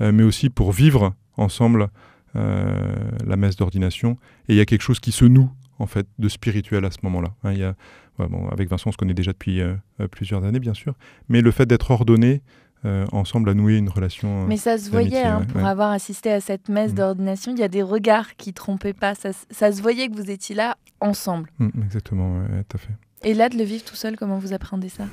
euh, 0.00 0.12
mais 0.12 0.22
aussi 0.22 0.50
pour 0.50 0.72
vivre 0.72 1.14
ensemble 1.36 1.88
euh, 2.36 2.94
la 3.26 3.36
messe 3.36 3.56
d'ordination. 3.56 4.16
Et 4.48 4.54
il 4.54 4.56
y 4.56 4.60
a 4.60 4.64
quelque 4.64 4.82
chose 4.82 5.00
qui 5.00 5.12
se 5.12 5.24
noue, 5.24 5.50
en 5.78 5.86
fait, 5.86 6.06
de 6.18 6.28
spirituel 6.28 6.84
à 6.84 6.90
ce 6.90 6.98
moment-là. 7.02 7.34
Hein, 7.44 7.52
y 7.52 7.64
a, 7.64 7.74
ouais, 8.18 8.28
bon, 8.28 8.48
avec 8.48 8.68
Vincent, 8.68 8.90
on 8.90 8.92
se 8.92 8.96
connaît 8.96 9.14
déjà 9.14 9.32
depuis 9.32 9.60
euh, 9.60 9.74
plusieurs 10.10 10.44
années, 10.44 10.60
bien 10.60 10.74
sûr, 10.74 10.94
mais 11.28 11.40
le 11.40 11.50
fait 11.50 11.66
d'être 11.66 11.90
ordonné 11.90 12.42
euh, 12.86 13.04
ensemble 13.12 13.50
a 13.50 13.54
noué 13.54 13.76
une 13.76 13.90
relation. 13.90 14.46
Mais 14.46 14.56
ça 14.56 14.78
se 14.78 14.90
voyait, 14.90 15.22
hein, 15.22 15.40
ouais, 15.40 15.46
pour 15.46 15.60
ouais. 15.60 15.68
avoir 15.68 15.90
assisté 15.90 16.32
à 16.32 16.40
cette 16.40 16.68
messe 16.70 16.92
Mm. 16.92 16.94
d'ordination, 16.94 17.52
il 17.52 17.58
y 17.58 17.62
a 17.62 17.68
des 17.68 17.82
regards 17.82 18.36
qui 18.36 18.54
trompaient 18.54 18.94
pas. 18.94 19.14
Ça, 19.14 19.30
ça 19.50 19.70
se 19.70 19.82
voyait 19.82 20.08
que 20.08 20.14
vous 20.16 20.30
étiez 20.30 20.54
là 20.54 20.76
ensemble. 21.00 21.50
Mm, 21.58 21.68
exactement, 21.84 22.38
ouais, 22.38 22.64
tout 22.68 22.76
à 22.76 22.80
fait. 22.80 22.92
Et 23.22 23.34
là, 23.34 23.48
de 23.48 23.56
le 23.56 23.64
vivre 23.64 23.84
tout 23.84 23.96
seul, 23.96 24.16
comment 24.16 24.38
vous 24.38 24.52
appréhendez 24.52 24.88
ça? 24.88 25.04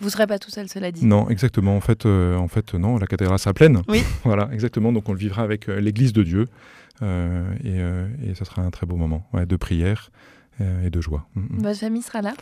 Vous 0.00 0.10
serez 0.10 0.28
pas 0.28 0.38
tout 0.38 0.50
seul, 0.50 0.68
cela 0.68 0.92
dit. 0.92 1.04
Non, 1.04 1.28
exactement. 1.28 1.76
En 1.76 1.80
fait, 1.80 2.06
euh, 2.06 2.36
en 2.36 2.46
fait, 2.46 2.74
non, 2.74 2.98
la 2.98 3.06
cathédrale 3.06 3.38
sera 3.38 3.52
pleine. 3.52 3.82
Oui. 3.88 4.04
voilà, 4.24 4.48
exactement. 4.52 4.92
Donc 4.92 5.08
on 5.08 5.12
le 5.12 5.18
vivra 5.18 5.42
avec 5.42 5.68
euh, 5.68 5.80
l'Église 5.80 6.12
de 6.12 6.22
Dieu, 6.22 6.44
euh, 7.02 7.50
et, 7.64 7.80
euh, 7.80 8.08
et 8.24 8.34
ça 8.34 8.44
sera 8.44 8.62
un 8.62 8.70
très 8.70 8.86
beau 8.86 8.96
moment, 8.96 9.26
ouais, 9.32 9.46
de 9.46 9.56
prière 9.56 10.10
euh, 10.60 10.86
et 10.86 10.90
de 10.90 11.00
joie. 11.00 11.26
Mm, 11.34 11.40
mm. 11.40 11.62
Votre 11.62 11.80
famille 11.80 12.02
sera 12.02 12.22
là? 12.22 12.34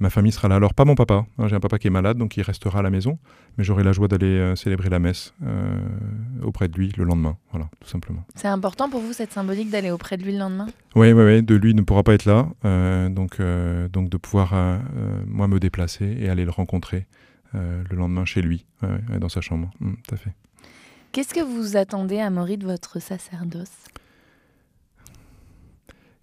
Ma 0.00 0.08
famille 0.10 0.32
sera 0.32 0.48
là. 0.48 0.56
Alors, 0.56 0.72
pas 0.74 0.84
mon 0.86 0.94
papa. 0.94 1.26
hein, 1.38 1.46
J'ai 1.48 1.54
un 1.56 1.60
papa 1.60 1.78
qui 1.78 1.86
est 1.86 1.90
malade, 1.90 2.16
donc 2.16 2.36
il 2.38 2.42
restera 2.42 2.78
à 2.78 2.82
la 2.82 2.88
maison. 2.90 3.18
Mais 3.58 3.64
j'aurai 3.64 3.84
la 3.84 3.92
joie 3.92 4.08
d'aller 4.08 4.26
euh, 4.38 4.56
célébrer 4.56 4.88
la 4.88 4.98
messe 4.98 5.34
euh, 5.44 5.78
auprès 6.42 6.68
de 6.68 6.76
lui 6.78 6.90
le 6.96 7.04
lendemain. 7.04 7.36
Voilà, 7.50 7.68
tout 7.80 7.88
simplement. 7.88 8.24
C'est 8.34 8.48
important 8.48 8.88
pour 8.88 9.00
vous 9.02 9.12
cette 9.12 9.32
symbolique 9.32 9.70
d'aller 9.70 9.90
auprès 9.90 10.16
de 10.16 10.22
lui 10.24 10.32
le 10.32 10.38
lendemain? 10.38 10.66
Oui, 10.94 11.12
oui, 11.12 11.22
oui. 11.22 11.42
De 11.42 11.54
lui 11.54 11.70
il 11.70 11.76
ne 11.76 11.82
pourra 11.82 12.02
pas 12.02 12.14
être 12.14 12.24
là. 12.24 12.48
euh, 12.64 13.08
donc, 13.10 13.38
donc, 13.92 14.08
de 14.08 14.16
pouvoir, 14.16 14.54
moi, 15.26 15.46
me 15.48 15.60
déplacer 15.60 16.16
et 16.18 16.28
aller 16.30 16.44
le 16.46 16.50
rencontrer 16.50 17.06
le 17.52 17.96
lendemain 17.96 18.24
chez 18.24 18.40
lui, 18.42 18.64
dans 19.18 19.28
sa 19.28 19.40
chambre. 19.40 19.70
Mm, 19.80 19.92
tout 20.06 20.14
à 20.14 20.16
fait. 20.18 20.30
Qu'est-ce 21.12 21.34
que 21.34 21.40
vous 21.40 21.76
attendez, 21.76 22.20
Amaury, 22.20 22.56
de 22.56 22.64
votre 22.66 23.00
sacerdoce? 23.02 23.68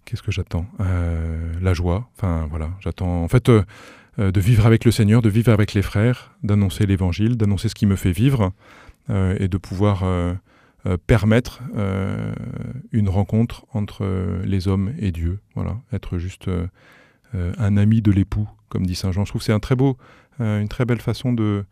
Qu'est-ce 0.08 0.22
que 0.22 0.32
j'attends? 0.32 0.64
Euh, 0.80 1.52
La 1.60 1.74
joie. 1.74 2.08
Enfin, 2.16 2.46
voilà. 2.48 2.70
J'attends, 2.80 3.22
en 3.22 3.28
fait, 3.28 3.50
euh, 3.50 3.62
euh, 4.18 4.30
de 4.30 4.40
vivre 4.40 4.64
avec 4.64 4.86
le 4.86 4.90
Seigneur, 4.90 5.20
de 5.20 5.28
vivre 5.28 5.52
avec 5.52 5.74
les 5.74 5.82
frères, 5.82 6.34
d'annoncer 6.42 6.86
l'évangile, 6.86 7.36
d'annoncer 7.36 7.68
ce 7.68 7.74
qui 7.74 7.84
me 7.84 7.94
fait 7.94 8.12
vivre 8.12 8.52
et 9.10 9.48
de 9.48 9.56
pouvoir 9.56 10.04
permettre 11.06 11.62
une 12.92 13.08
rencontre 13.08 13.64
entre 13.72 14.04
les 14.44 14.68
hommes 14.68 14.92
et 14.98 15.12
Dieu. 15.12 15.38
Voilà. 15.54 15.78
Être 15.94 16.18
juste 16.18 16.50
un 17.32 17.76
ami 17.78 18.02
de 18.02 18.12
l'époux, 18.12 18.46
comme 18.68 18.84
dit 18.84 18.94
Saint 18.94 19.10
Jean. 19.10 19.24
Je 19.24 19.30
trouve 19.30 19.40
que 19.40 19.46
c'est 19.46 19.54
un 19.54 19.60
très 19.60 19.76
beau, 19.76 19.96
une 20.40 20.68
très 20.68 20.84
belle 20.84 21.00
façon 21.00 21.32
de, 21.32 21.64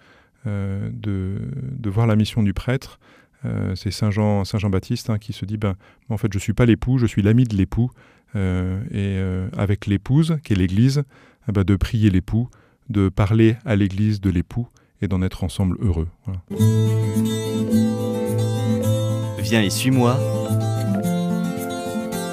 de, 0.47 1.91
voir 1.91 2.07
la 2.07 2.17
mission 2.17 2.43
du 2.43 2.55
prêtre. 2.55 2.99
C'est 3.75 3.91
Saint 3.91 4.11
Jean, 4.11 4.47
Saint 4.47 4.57
Jean 4.57 4.71
Baptiste 4.71 5.11
hein, 5.11 5.19
qui 5.19 5.35
se 5.35 5.45
dit 5.45 5.59
ben, 5.59 5.75
en 6.09 6.17
fait, 6.17 6.33
je 6.33 6.39
suis 6.39 6.55
pas 6.55 6.65
l'époux, 6.65 6.97
je 6.97 7.05
suis 7.05 7.21
l'ami 7.21 7.45
de 7.45 7.55
l'époux. 7.55 7.91
Euh, 8.37 8.83
et 8.91 9.17
euh, 9.19 9.49
avec 9.57 9.87
l'épouse, 9.87 10.37
qui 10.45 10.53
est 10.53 10.57
l'Église, 10.57 11.05
eh 11.49 11.53
ben, 11.53 11.65
de 11.65 11.77
prier 11.77 12.11
l'époux, 12.11 12.49
de 12.91 13.09
parler 13.09 13.57
à 13.65 13.77
l'Église 13.77 14.21
de 14.21 14.31
l'époux 14.31 14.69
et 15.01 15.09
d'en 15.09 15.23
être 15.23 15.43
ensemble 15.43 15.77
heureux. 15.81 16.09
Voilà. 16.25 16.41
Viens 19.39 19.63
et 19.63 19.71
suis-moi. 19.71 20.19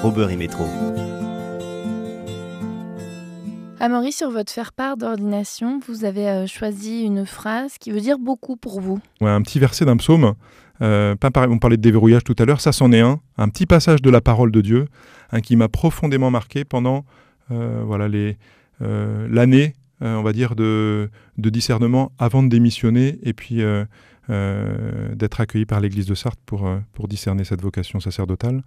Robert 0.02 0.30
et 0.30 0.36
Métro. 0.36 0.64
Amaury, 3.80 4.12
sur 4.12 4.30
votre 4.30 4.52
faire-part 4.52 4.96
d'ordination, 4.96 5.80
vous 5.86 6.04
avez 6.04 6.28
euh, 6.28 6.46
choisi 6.46 7.02
une 7.02 7.26
phrase 7.26 7.76
qui 7.78 7.90
veut 7.90 8.00
dire 8.00 8.18
beaucoup 8.18 8.56
pour 8.56 8.80
vous. 8.80 8.98
Ouais, 9.20 9.30
un 9.30 9.42
petit 9.42 9.58
verset 9.58 9.84
d'un 9.84 9.96
psaume. 9.96 10.34
Euh, 10.82 11.14
on 11.22 11.58
parlait 11.58 11.76
de 11.76 11.82
déverrouillage 11.82 12.24
tout 12.24 12.34
à 12.38 12.44
l'heure, 12.44 12.60
ça 12.60 12.72
c'en 12.72 12.92
est 12.92 13.00
un. 13.00 13.20
Un 13.38 13.48
petit 13.48 13.66
passage 13.66 14.02
de 14.02 14.10
la 14.10 14.20
parole 14.20 14.50
de 14.50 14.60
Dieu 14.60 14.86
hein, 15.32 15.40
qui 15.40 15.56
m'a 15.56 15.68
profondément 15.68 16.30
marqué 16.30 16.64
pendant 16.64 17.04
euh, 17.50 17.82
voilà, 17.84 18.08
les, 18.08 18.36
euh, 18.82 19.28
l'année, 19.30 19.74
on 20.00 20.22
va 20.22 20.32
dire, 20.32 20.54
de, 20.54 21.08
discernement 21.38 22.12
avant 22.18 22.42
de 22.42 22.48
démissionner 22.48 23.18
et 23.22 23.32
puis 23.32 23.62
d'être 24.28 25.40
accueilli 25.40 25.64
par 25.64 25.80
l'église 25.80 26.06
de 26.06 26.14
Sarthe 26.14 26.40
pour, 26.44 26.68
pour 26.92 27.08
discerner 27.08 27.44
cette 27.44 27.62
vocation 27.62 28.00
sacerdotale. 28.00 28.62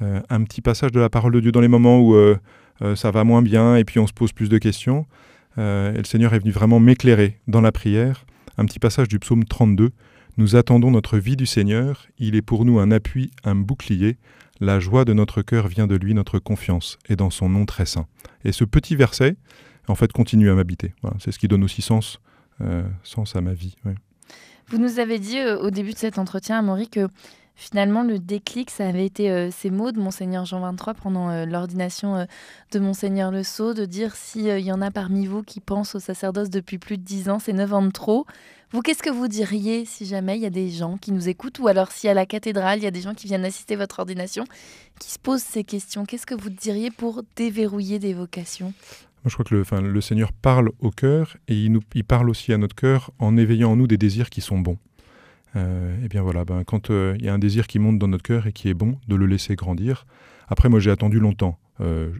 Un 0.00 0.44
petit 0.44 0.62
passage 0.62 0.92
de 0.92 1.00
la 1.00 1.10
parole 1.10 1.32
de 1.32 1.40
Dieu 1.40 1.52
dans 1.52 1.60
les 1.60 1.68
moments 1.68 2.00
où 2.00 2.16
ça 2.94 3.10
va 3.10 3.24
moins 3.24 3.42
bien 3.42 3.76
et 3.76 3.84
puis 3.84 3.98
on 3.98 4.06
se 4.06 4.14
pose 4.14 4.32
plus 4.32 4.48
de 4.48 4.56
questions. 4.56 5.04
Et 5.58 5.98
le 5.98 6.04
Seigneur 6.04 6.32
est 6.32 6.38
venu 6.38 6.52
vraiment 6.52 6.80
m'éclairer 6.80 7.38
dans 7.48 7.60
la 7.60 7.72
prière. 7.72 8.24
Un 8.56 8.64
petit 8.64 8.78
passage 8.78 9.08
du 9.08 9.18
psaume 9.18 9.44
32. 9.44 9.90
Nous 10.38 10.54
attendons 10.54 10.92
notre 10.92 11.18
vie 11.18 11.34
du 11.34 11.46
Seigneur, 11.46 12.06
il 12.16 12.36
est 12.36 12.42
pour 12.42 12.64
nous 12.64 12.78
un 12.78 12.92
appui, 12.92 13.32
un 13.42 13.56
bouclier. 13.56 14.18
La 14.60 14.78
joie 14.78 15.04
de 15.04 15.12
notre 15.12 15.42
cœur 15.42 15.66
vient 15.66 15.88
de 15.88 15.96
lui, 15.96 16.14
notre 16.14 16.38
confiance 16.38 16.96
est 17.08 17.16
dans 17.16 17.30
son 17.30 17.48
nom 17.48 17.66
très 17.66 17.86
saint. 17.86 18.06
Et 18.44 18.52
ce 18.52 18.62
petit 18.62 18.94
verset, 18.94 19.34
en 19.88 19.96
fait, 19.96 20.12
continue 20.12 20.48
à 20.48 20.54
m'habiter. 20.54 20.94
C'est 21.18 21.32
ce 21.32 21.40
qui 21.40 21.48
donne 21.48 21.64
aussi 21.64 21.82
sens, 21.82 22.20
euh, 22.60 22.84
sens 23.02 23.34
à 23.34 23.40
ma 23.40 23.52
vie. 23.52 23.74
Vous 24.68 24.78
nous 24.78 25.00
avez 25.00 25.18
dit 25.18 25.40
euh, 25.40 25.58
au 25.58 25.70
début 25.70 25.92
de 25.92 25.98
cet 25.98 26.18
entretien, 26.20 26.60
Amaury, 26.60 26.88
que 26.88 27.08
finalement 27.56 28.04
le 28.04 28.20
déclic, 28.20 28.70
ça 28.70 28.86
avait 28.86 29.06
été 29.06 29.32
euh, 29.32 29.50
ces 29.50 29.70
mots 29.70 29.90
de 29.90 29.98
Monseigneur 29.98 30.44
Jean 30.44 30.60
23 30.60 30.94
pendant 30.94 31.44
l'ordination 31.46 32.28
de 32.70 32.78
Monseigneur 32.78 33.32
Le 33.32 33.42
Sceau, 33.42 33.74
de 33.74 33.86
dire 33.86 34.14
s'il 34.14 34.60
y 34.60 34.70
en 34.70 34.82
a 34.82 34.92
parmi 34.92 35.26
vous 35.26 35.42
qui 35.42 35.58
pensent 35.58 35.96
au 35.96 35.98
sacerdoce 35.98 36.48
depuis 36.48 36.78
plus 36.78 36.96
de 36.96 37.02
10 37.02 37.28
ans, 37.28 37.38
c'est 37.40 37.52
9 37.52 37.74
ans 37.74 37.82
de 37.82 37.90
trop. 37.90 38.24
Vous, 38.70 38.82
qu'est-ce 38.82 39.02
que 39.02 39.08
vous 39.08 39.28
diriez 39.28 39.86
si 39.86 40.04
jamais 40.04 40.36
il 40.36 40.42
y 40.42 40.46
a 40.46 40.50
des 40.50 40.68
gens 40.68 40.98
qui 40.98 41.12
nous 41.12 41.30
écoutent, 41.30 41.58
ou 41.58 41.68
alors 41.68 41.90
si 41.90 42.06
à 42.06 42.12
la 42.12 42.26
cathédrale, 42.26 42.78
il 42.78 42.84
y 42.84 42.86
a 42.86 42.90
des 42.90 43.00
gens 43.00 43.14
qui 43.14 43.26
viennent 43.26 43.46
assister 43.46 43.74
à 43.74 43.78
votre 43.78 43.98
ordination, 44.00 44.44
qui 45.00 45.10
se 45.10 45.18
posent 45.18 45.42
ces 45.42 45.64
questions? 45.64 46.04
Qu'est-ce 46.04 46.26
que 46.26 46.34
vous 46.34 46.50
diriez 46.50 46.90
pour 46.90 47.22
déverrouiller 47.34 47.98
des 47.98 48.12
vocations? 48.12 48.74
Moi, 49.24 49.30
je 49.30 49.34
crois 49.34 49.44
que 49.46 49.54
le, 49.74 50.00
Seigneur 50.02 50.32
parle 50.32 50.70
au 50.80 50.90
cœur 50.90 51.38
et 51.48 51.54
il, 51.54 52.04
parle 52.04 52.28
aussi 52.28 52.52
à 52.52 52.58
notre 52.58 52.76
cœur 52.76 53.10
en 53.18 53.38
éveillant 53.38 53.72
en 53.72 53.76
nous 53.76 53.86
des 53.86 53.96
désirs 53.96 54.28
qui 54.28 54.42
sont 54.42 54.58
bons. 54.58 54.76
Euh, 55.56 56.04
et 56.04 56.08
bien 56.08 56.20
voilà, 56.20 56.44
ben, 56.44 56.62
quand 56.64 56.90
euh, 56.90 57.16
il 57.18 57.24
y 57.24 57.28
a 57.30 57.34
un 57.34 57.38
désir 57.38 57.66
qui 57.66 57.78
monte 57.78 57.98
dans 57.98 58.08
notre 58.08 58.22
cœur 58.22 58.46
et 58.46 58.52
qui 58.52 58.68
est 58.68 58.74
bon, 58.74 58.98
de 59.08 59.16
le 59.16 59.24
laisser 59.24 59.56
grandir. 59.56 60.06
Après, 60.46 60.68
moi, 60.68 60.78
j'ai 60.78 60.90
attendu 60.90 61.18
longtemps. 61.20 61.58
Euh, 61.80 62.10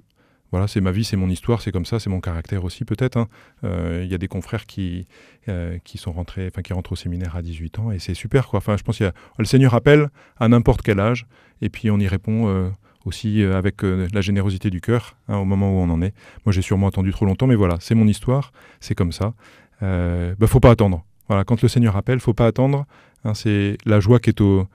voilà, 0.50 0.66
c'est 0.66 0.80
ma 0.80 0.92
vie, 0.92 1.04
c'est 1.04 1.16
mon 1.16 1.28
histoire, 1.28 1.60
c'est 1.60 1.72
comme 1.72 1.84
ça, 1.84 1.98
c'est 2.00 2.08
mon 2.10 2.20
caractère 2.20 2.64
aussi 2.64 2.84
peut-être. 2.84 3.16
hein. 3.18 3.28
Euh, 3.64 4.00
Il 4.04 4.10
y 4.10 4.14
a 4.14 4.18
des 4.18 4.28
confrères 4.28 4.64
qui, 4.66 5.06
euh, 5.48 5.78
qui 5.84 5.98
sont 5.98 6.12
rentrés, 6.12 6.46
enfin 6.50 6.62
qui 6.62 6.72
rentrent 6.72 6.92
au 6.92 6.96
séminaire 6.96 7.36
à 7.36 7.42
18 7.42 7.78
ans 7.80 7.90
et 7.92 7.98
c'est 7.98 8.14
super 8.14 8.48
quoi. 8.48 8.58
Enfin, 8.58 8.76
je 8.76 8.82
pense 8.82 9.00
a 9.02 9.12
le 9.38 9.44
Seigneur 9.44 9.74
appelle 9.74 10.08
à 10.38 10.48
n'importe 10.48 10.82
quel 10.82 11.00
âge 11.00 11.26
et 11.60 11.68
puis 11.68 11.90
on 11.90 11.98
y 11.98 12.06
répond 12.08 12.48
euh, 12.48 12.70
aussi 13.04 13.42
avec 13.42 13.82
la 13.82 14.20
générosité 14.20 14.70
du 14.70 14.80
cœur 14.80 15.16
hein, 15.28 15.36
au 15.36 15.44
moment 15.44 15.70
où 15.70 15.76
on 15.76 15.88
en 15.90 16.02
est. 16.02 16.12
Moi, 16.44 16.52
j'ai 16.52 16.62
sûrement 16.62 16.88
attendu 16.88 17.10
trop 17.12 17.24
longtemps, 17.26 17.46
mais 17.46 17.54
voilà, 17.54 17.76
c'est 17.80 17.94
mon 17.94 18.06
histoire, 18.06 18.52
c'est 18.80 18.94
comme 18.94 19.12
ça. 19.12 19.34
Euh, 19.82 20.34
bah, 20.38 20.46
faut 20.46 20.60
pas 20.60 20.70
attendre. 20.70 21.04
Voilà, 21.28 21.44
quand 21.44 21.62
le 21.62 21.68
Seigneur 21.68 21.96
appelle, 21.96 22.20
faut 22.20 22.34
pas 22.34 22.46
attendre. 22.46 22.86
hein, 23.24 23.34
c'est 23.34 23.76
la 23.86 24.00
joie 24.00 24.18
qui 24.18 24.30
est 24.30 24.40
au 24.40 24.66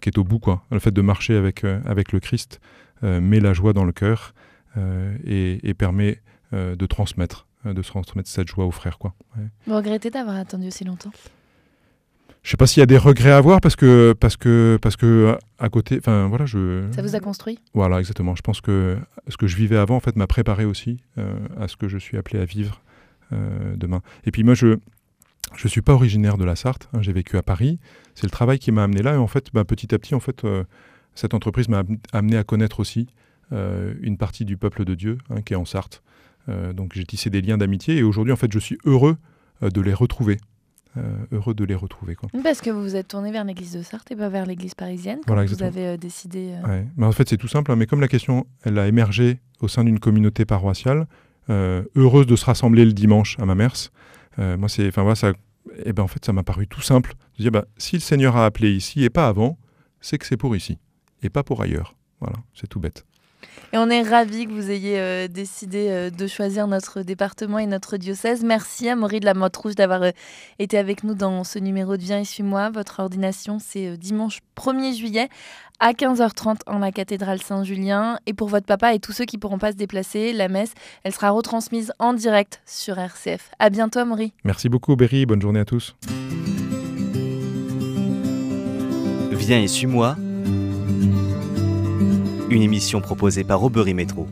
qui 0.00 0.08
est 0.08 0.18
au 0.18 0.24
bout 0.24 0.40
quoi. 0.40 0.64
Le 0.72 0.80
fait 0.80 0.90
de 0.90 1.00
marcher 1.02 1.36
avec 1.36 1.62
avec 1.64 2.10
le 2.12 2.18
Christ 2.18 2.60
met 3.02 3.38
la 3.38 3.52
joie 3.52 3.72
dans 3.72 3.84
le 3.84 3.92
cœur 3.92 4.34
et, 5.24 5.68
et 5.68 5.74
permet 5.74 6.20
euh, 6.52 6.76
de 6.76 6.86
transmettre, 6.86 7.46
euh, 7.66 7.74
de 7.74 7.82
transmettre 7.82 8.28
cette 8.28 8.48
joie 8.48 8.64
aux 8.66 8.70
frères. 8.70 8.98
Quoi. 8.98 9.14
Ouais. 9.36 9.44
Vous 9.66 9.76
regrettez 9.76 10.10
d'avoir 10.10 10.36
attendu 10.36 10.66
aussi 10.68 10.84
longtemps? 10.84 11.12
Je 12.42 12.50
sais 12.50 12.56
pas 12.56 12.66
s'il 12.66 12.80
y 12.80 12.82
a 12.82 12.86
des 12.86 12.96
regrets 12.98 13.32
à 13.32 13.36
avoir 13.36 13.60
parce 13.60 13.76
que 13.76 14.14
parce 14.18 14.36
que 14.36 14.78
parce 14.80 14.96
que 14.96 15.36
à 15.58 15.68
côté, 15.68 15.98
enfin 15.98 16.28
voilà, 16.28 16.46
je 16.46 16.86
Ça 16.92 17.02
vous 17.02 17.14
a 17.16 17.20
construit? 17.20 17.58
Voilà 17.74 17.98
exactement. 17.98 18.34
Je 18.36 18.42
pense 18.42 18.60
que 18.60 18.96
ce 19.26 19.36
que 19.36 19.46
je 19.48 19.56
vivais 19.56 19.76
avant 19.76 19.96
en 19.96 20.00
fait 20.00 20.16
m'a 20.16 20.26
préparé 20.28 20.64
aussi 20.64 21.02
euh, 21.18 21.34
à 21.58 21.68
ce 21.68 21.76
que 21.76 21.88
je 21.88 21.98
suis 21.98 22.16
appelé 22.16 22.38
à 22.40 22.44
vivre 22.44 22.80
euh, 23.32 23.74
demain. 23.76 24.00
Et 24.24 24.30
puis 24.30 24.44
moi 24.44 24.54
je 24.54 24.78
je 25.56 25.66
suis 25.68 25.82
pas 25.82 25.94
originaire 25.94 26.38
de 26.38 26.44
la 26.44 26.56
Sarthe. 26.56 26.88
hein, 26.92 27.02
J'ai 27.02 27.12
vécu 27.12 27.36
à 27.36 27.42
Paris. 27.42 27.80
C'est 28.14 28.24
le 28.24 28.30
travail 28.30 28.58
qui 28.58 28.70
m'a 28.70 28.84
amené 28.84 29.02
là 29.02 29.14
et 29.14 29.18
en 29.18 29.26
fait 29.26 29.48
bah, 29.52 29.64
petit 29.64 29.94
à 29.94 29.98
petit 29.98 30.14
en 30.14 30.20
fait 30.20 30.44
euh, 30.44 30.64
cette 31.14 31.34
entreprise 31.34 31.68
m'a 31.68 31.80
am- 31.80 31.98
amené 32.12 32.36
à 32.38 32.44
connaître 32.44 32.80
aussi 32.80 33.08
euh, 33.08 33.12
une 33.52 34.16
partie 34.18 34.44
du 34.44 34.56
peuple 34.56 34.84
de 34.84 34.94
Dieu 34.94 35.18
hein, 35.30 35.40
qui 35.42 35.52
est 35.54 35.56
en 35.56 35.64
Sarthe. 35.64 36.02
Euh, 36.48 36.72
donc 36.72 36.92
j'ai 36.94 37.04
tissé 37.04 37.30
des 37.30 37.40
liens 37.42 37.58
d'amitié 37.58 37.96
et 37.98 38.02
aujourd'hui 38.02 38.32
en 38.32 38.36
fait 38.36 38.50
je 38.52 38.58
suis 38.58 38.78
heureux 38.84 39.16
euh, 39.62 39.70
de 39.70 39.80
les 39.80 39.92
retrouver. 39.94 40.38
Euh, 40.96 41.02
heureux 41.32 41.52
de 41.54 41.64
les 41.64 41.74
retrouver 41.74 42.14
quoi. 42.14 42.30
Parce 42.42 42.60
que 42.62 42.70
vous 42.70 42.82
vous 42.82 42.96
êtes 42.96 43.08
tourné 43.08 43.30
vers 43.30 43.44
l'église 43.44 43.72
de 43.72 43.82
Sarthe 43.82 44.10
et 44.10 44.16
pas 44.16 44.30
vers 44.30 44.46
l'église 44.46 44.74
parisienne, 44.74 45.20
Voilà, 45.26 45.44
vous 45.44 45.62
avez 45.62 45.86
euh, 45.86 45.96
décidé. 45.98 46.54
euh, 46.64 46.66
Ouais. 46.66 46.86
Mais 46.96 47.04
en 47.06 47.12
fait 47.12 47.28
c'est 47.28 47.36
tout 47.36 47.46
simple, 47.48 47.70
hein, 47.70 47.76
mais 47.76 47.86
comme 47.86 48.00
la 48.00 48.08
question 48.08 48.46
elle 48.64 48.78
a 48.78 48.88
émergé 48.88 49.38
au 49.60 49.68
sein 49.68 49.84
d'une 49.84 50.00
communauté 50.00 50.44
paroissiale, 50.46 51.06
euh, 51.50 51.82
heureuse 51.94 52.26
de 52.26 52.36
se 52.36 52.44
rassembler 52.46 52.84
le 52.86 52.92
dimanche 52.94 53.38
à 53.38 53.44
ma 53.44 53.54
mère, 53.54 53.74
moi 54.38 54.68
c'est, 54.68 54.88
enfin 54.88 55.02
voilà, 55.02 55.16
ça, 55.16 55.32
et 55.84 55.92
ben 55.92 56.02
en 56.04 56.08
fait 56.08 56.24
ça 56.24 56.32
m'a 56.32 56.42
paru 56.42 56.66
tout 56.66 56.80
simple 56.80 57.14
de 57.36 57.42
dire 57.42 57.52
bah, 57.52 57.66
si 57.76 57.96
le 57.96 58.00
Seigneur 58.00 58.36
a 58.36 58.46
appelé 58.46 58.72
ici 58.72 59.04
et 59.04 59.10
pas 59.10 59.28
avant, 59.28 59.58
c'est 60.00 60.16
que 60.16 60.24
c'est 60.26 60.36
pour 60.38 60.56
ici 60.56 60.78
et 61.22 61.28
pas 61.28 61.42
pour 61.42 61.60
ailleurs. 61.60 61.94
Voilà, 62.20 62.36
c'est 62.54 62.66
tout 62.68 62.80
bête. 62.80 63.04
Et 63.72 63.76
on 63.76 63.90
est 63.90 64.02
ravis 64.02 64.46
que 64.46 64.52
vous 64.52 64.70
ayez 64.70 64.98
euh, 64.98 65.28
décidé 65.28 65.88
euh, 65.90 66.10
de 66.10 66.26
choisir 66.26 66.66
notre 66.66 67.02
département 67.02 67.58
et 67.58 67.66
notre 67.66 67.98
diocèse. 67.98 68.42
Merci 68.42 68.88
à 68.88 68.96
Maury 68.96 69.20
de 69.20 69.26
la 69.26 69.34
Motte 69.34 69.56
Rouge 69.56 69.74
d'avoir 69.74 70.02
euh, 70.02 70.10
été 70.58 70.78
avec 70.78 71.04
nous 71.04 71.14
dans 71.14 71.44
ce 71.44 71.58
numéro 71.58 71.96
de 71.98 72.02
Viens 72.02 72.20
et 72.20 72.24
suis-moi. 72.24 72.70
Votre 72.70 73.00
ordination, 73.00 73.58
c'est 73.60 73.88
euh, 73.88 73.96
dimanche 73.96 74.38
1er 74.56 74.96
juillet 74.96 75.28
à 75.80 75.92
15h30 75.92 76.60
en 76.66 76.78
la 76.78 76.92
cathédrale 76.92 77.42
Saint-Julien. 77.42 78.18
Et 78.26 78.32
pour 78.32 78.48
votre 78.48 78.66
papa 78.66 78.94
et 78.94 79.00
tous 79.00 79.12
ceux 79.12 79.26
qui 79.26 79.36
ne 79.36 79.40
pourront 79.40 79.58
pas 79.58 79.72
se 79.72 79.76
déplacer, 79.76 80.32
la 80.32 80.48
messe, 80.48 80.72
elle 81.04 81.12
sera 81.12 81.30
retransmise 81.30 81.92
en 81.98 82.14
direct 82.14 82.62
sur 82.64 82.98
RCF. 82.98 83.50
À 83.58 83.68
bientôt, 83.68 84.04
Maury. 84.06 84.32
Merci 84.44 84.70
beaucoup 84.70 84.96
Berry, 84.96 85.26
bonne 85.26 85.42
journée 85.42 85.60
à 85.60 85.64
tous. 85.66 85.94
Viens 89.30 89.60
et 89.60 89.68
suis-moi. 89.68 90.16
Une 92.50 92.62
émission 92.62 93.02
proposée 93.02 93.44
par 93.44 93.62
Aubery 93.62 93.92
Métro. 93.92 94.26